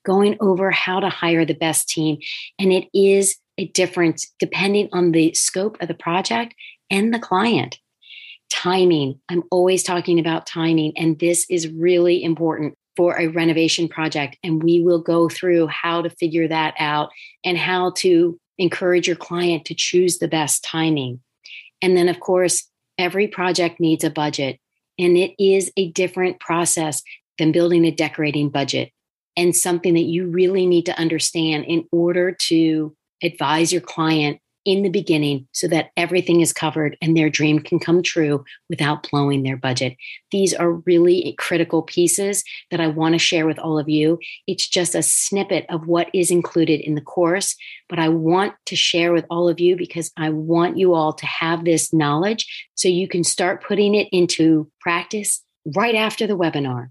going 0.04 0.36
over 0.40 0.70
how 0.70 1.00
to 1.00 1.08
hire 1.08 1.44
the 1.44 1.54
best 1.54 1.88
team. 1.88 2.18
And 2.58 2.72
it 2.72 2.88
is 2.92 3.36
a 3.58 3.68
difference 3.68 4.32
depending 4.38 4.88
on 4.92 5.12
the 5.12 5.32
scope 5.34 5.76
of 5.80 5.88
the 5.88 5.94
project 5.94 6.54
and 6.90 7.14
the 7.14 7.18
client. 7.18 7.78
Timing. 8.50 9.20
I'm 9.28 9.42
always 9.50 9.82
talking 9.82 10.20
about 10.20 10.46
timing, 10.46 10.92
and 10.96 11.18
this 11.18 11.46
is 11.48 11.68
really 11.68 12.22
important 12.22 12.74
for 12.96 13.18
a 13.18 13.26
renovation 13.26 13.88
project. 13.88 14.36
And 14.44 14.62
we 14.62 14.82
will 14.82 15.00
go 15.00 15.28
through 15.28 15.66
how 15.68 16.02
to 16.02 16.10
figure 16.10 16.46
that 16.48 16.74
out 16.78 17.10
and 17.44 17.58
how 17.58 17.92
to 17.96 18.38
encourage 18.58 19.06
your 19.06 19.16
client 19.16 19.64
to 19.66 19.74
choose 19.74 20.18
the 20.18 20.28
best 20.28 20.64
timing. 20.64 21.20
And 21.82 21.96
then, 21.96 22.08
of 22.08 22.20
course, 22.20 22.68
every 22.98 23.28
project 23.28 23.80
needs 23.80 24.04
a 24.04 24.10
budget, 24.10 24.58
and 24.98 25.16
it 25.16 25.34
is 25.42 25.72
a 25.76 25.90
different 25.92 26.40
process 26.40 27.02
than 27.38 27.52
building 27.52 27.84
a 27.84 27.90
decorating 27.90 28.48
budget 28.48 28.90
and 29.36 29.54
something 29.54 29.94
that 29.94 30.02
you 30.02 30.26
really 30.26 30.66
need 30.66 30.86
to 30.86 30.98
understand 30.98 31.64
in 31.64 31.86
order 31.90 32.32
to 32.32 32.94
advise 33.22 33.72
your 33.72 33.80
client 33.80 34.38
in 34.64 34.82
the 34.82 34.88
beginning 34.88 35.46
so 35.52 35.68
that 35.68 35.90
everything 35.96 36.40
is 36.40 36.52
covered 36.52 36.96
and 37.02 37.16
their 37.16 37.28
dream 37.28 37.58
can 37.58 37.78
come 37.78 38.02
true 38.02 38.44
without 38.68 39.08
blowing 39.10 39.42
their 39.42 39.56
budget. 39.56 39.96
These 40.30 40.54
are 40.54 40.72
really 40.72 41.34
critical 41.38 41.82
pieces 41.82 42.42
that 42.70 42.80
I 42.80 42.86
want 42.86 43.14
to 43.14 43.18
share 43.18 43.46
with 43.46 43.58
all 43.58 43.78
of 43.78 43.88
you. 43.88 44.18
It's 44.46 44.68
just 44.68 44.94
a 44.94 45.02
snippet 45.02 45.66
of 45.68 45.86
what 45.86 46.08
is 46.14 46.30
included 46.30 46.80
in 46.80 46.94
the 46.94 47.00
course, 47.00 47.56
but 47.88 47.98
I 47.98 48.08
want 48.08 48.54
to 48.66 48.76
share 48.76 49.12
with 49.12 49.26
all 49.30 49.48
of 49.48 49.60
you 49.60 49.76
because 49.76 50.10
I 50.16 50.30
want 50.30 50.78
you 50.78 50.94
all 50.94 51.12
to 51.12 51.26
have 51.26 51.64
this 51.64 51.92
knowledge 51.92 52.68
so 52.74 52.88
you 52.88 53.08
can 53.08 53.24
start 53.24 53.64
putting 53.64 53.94
it 53.94 54.08
into 54.12 54.70
practice 54.80 55.42
right 55.74 55.94
after 55.94 56.26
the 56.26 56.36
webinar. 56.36 56.88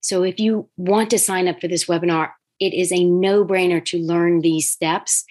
So 0.00 0.24
if 0.24 0.40
you 0.40 0.68
want 0.76 1.10
to 1.10 1.18
sign 1.18 1.46
up 1.46 1.60
for 1.60 1.68
this 1.68 1.84
webinar, 1.84 2.30
it 2.58 2.74
is 2.74 2.92
a 2.92 3.04
no 3.04 3.44
brainer 3.44 3.84
to 3.86 3.98
learn 3.98 4.40
these 4.40 4.70
steps 4.70 5.24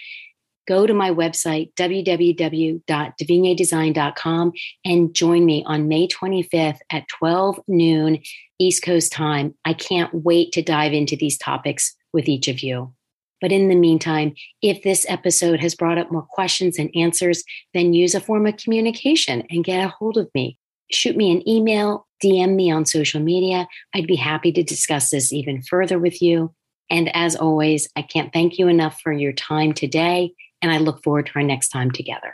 go 0.67 0.85
to 0.87 0.93
my 0.93 1.09
website, 1.11 1.73
www.design.com, 1.75 4.51
and 4.85 5.13
join 5.13 5.45
me 5.45 5.63
on 5.65 5.87
May 5.87 6.07
25th 6.07 6.79
at 6.91 7.07
12 7.07 7.59
noon 7.67 8.19
East 8.59 8.83
Coast 8.83 9.11
time. 9.11 9.55
I 9.65 9.73
can't 9.73 10.13
wait 10.13 10.51
to 10.53 10.61
dive 10.61 10.93
into 10.93 11.15
these 11.15 11.37
topics 11.37 11.95
with 12.13 12.29
each 12.29 12.47
of 12.47 12.61
you. 12.61 12.93
But 13.39 13.51
in 13.51 13.69
the 13.69 13.75
meantime, 13.75 14.35
if 14.61 14.83
this 14.83 15.03
episode 15.09 15.59
has 15.61 15.73
brought 15.73 15.97
up 15.97 16.11
more 16.11 16.27
questions 16.29 16.77
and 16.77 16.91
answers, 16.95 17.43
then 17.73 17.93
use 17.93 18.13
a 18.13 18.21
form 18.21 18.45
of 18.45 18.57
communication 18.57 19.41
and 19.49 19.63
get 19.63 19.83
a 19.83 19.87
hold 19.87 20.17
of 20.17 20.29
me. 20.35 20.59
Shoot 20.91 21.17
me 21.17 21.31
an 21.31 21.49
email, 21.49 22.05
DM 22.23 22.53
me 22.53 22.71
on 22.71 22.85
social 22.85 23.19
media. 23.19 23.67
I'd 23.95 24.05
be 24.05 24.15
happy 24.15 24.51
to 24.51 24.61
discuss 24.61 25.09
this 25.09 25.33
even 25.33 25.63
further 25.63 25.97
with 25.97 26.21
you. 26.21 26.53
And 26.91 27.09
as 27.15 27.35
always, 27.35 27.89
I 27.95 28.03
can't 28.03 28.31
thank 28.31 28.59
you 28.59 28.67
enough 28.67 29.01
for 29.01 29.11
your 29.11 29.33
time 29.33 29.73
today 29.73 30.35
and 30.61 30.71
I 30.71 30.77
look 30.77 31.03
forward 31.03 31.27
to 31.27 31.31
our 31.35 31.43
next 31.43 31.69
time 31.69 31.91
together. 31.91 32.33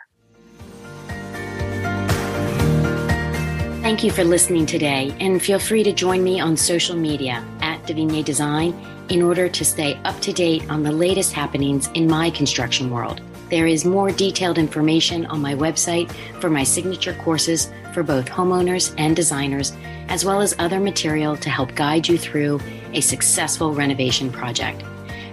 Thank 3.82 4.04
you 4.04 4.12
for 4.12 4.26
listening 4.26 4.66
today, 4.66 5.16
and 5.22 5.42
feel 5.42 5.60
free 5.60 5.82
to 5.84 5.94
join 5.94 6.22
me 6.22 6.42
on 6.42 6.58
social 6.58 6.96
media 6.96 7.42
at 7.62 7.86
Devigne 7.88 8.22
Design 8.22 8.78
in 9.08 9.22
order 9.22 9.48
to 9.48 9.64
stay 9.64 9.94
up 10.04 10.20
to 10.20 10.34
date 10.34 10.70
on 10.70 10.84
the 10.84 10.92
latest 10.92 11.32
happenings 11.32 11.88
in 11.94 12.06
my 12.06 12.30
construction 12.30 12.90
world. 12.90 13.22
There 13.50 13.66
is 13.66 13.86
more 13.86 14.12
detailed 14.12 14.58
information 14.58 15.26
on 15.28 15.42
my 15.42 15.56
website 15.56 16.12
for 16.42 16.50
my 16.50 16.64
signature 16.64 17.14
courses 17.14 17.72
for 17.94 18.04
both 18.04 18.28
homeowners 18.28 18.94
and 18.98 19.16
designers, 19.16 19.72
as 20.10 20.26
well 20.26 20.42
as 20.42 20.54
other 20.60 20.82
material 20.82 21.38
to 21.38 21.50
help 21.50 21.74
guide 21.74 22.10
you 22.10 22.18
through 22.18 22.60
a 22.92 23.00
successful 23.00 23.74
renovation 23.74 24.30
project. 24.30 24.84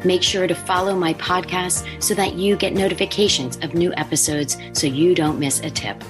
Make 0.05 0.23
sure 0.23 0.47
to 0.47 0.55
follow 0.55 0.95
my 0.95 1.15
podcast 1.15 2.03
so 2.03 2.15
that 2.15 2.35
you 2.35 2.57
get 2.57 2.75
notifications 2.75 3.57
of 3.63 3.75
new 3.75 3.93
episodes 3.95 4.57
so 4.73 4.87
you 4.87 5.15
don't 5.15 5.39
miss 5.39 5.61
a 5.61 5.71
tip. 5.71 6.03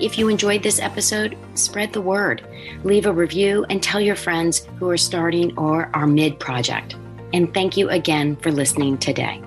If 0.00 0.18
you 0.18 0.28
enjoyed 0.28 0.62
this 0.62 0.80
episode, 0.80 1.38
spread 1.54 1.92
the 1.92 2.02
word, 2.02 2.46
leave 2.84 3.06
a 3.06 3.12
review, 3.12 3.64
and 3.70 3.82
tell 3.82 4.00
your 4.00 4.16
friends 4.16 4.66
who 4.78 4.90
are 4.90 4.98
starting 4.98 5.56
or 5.56 5.90
are 5.94 6.06
mid 6.06 6.38
project. 6.38 6.96
And 7.32 7.52
thank 7.54 7.76
you 7.76 7.88
again 7.88 8.36
for 8.36 8.52
listening 8.52 8.98
today. 8.98 9.42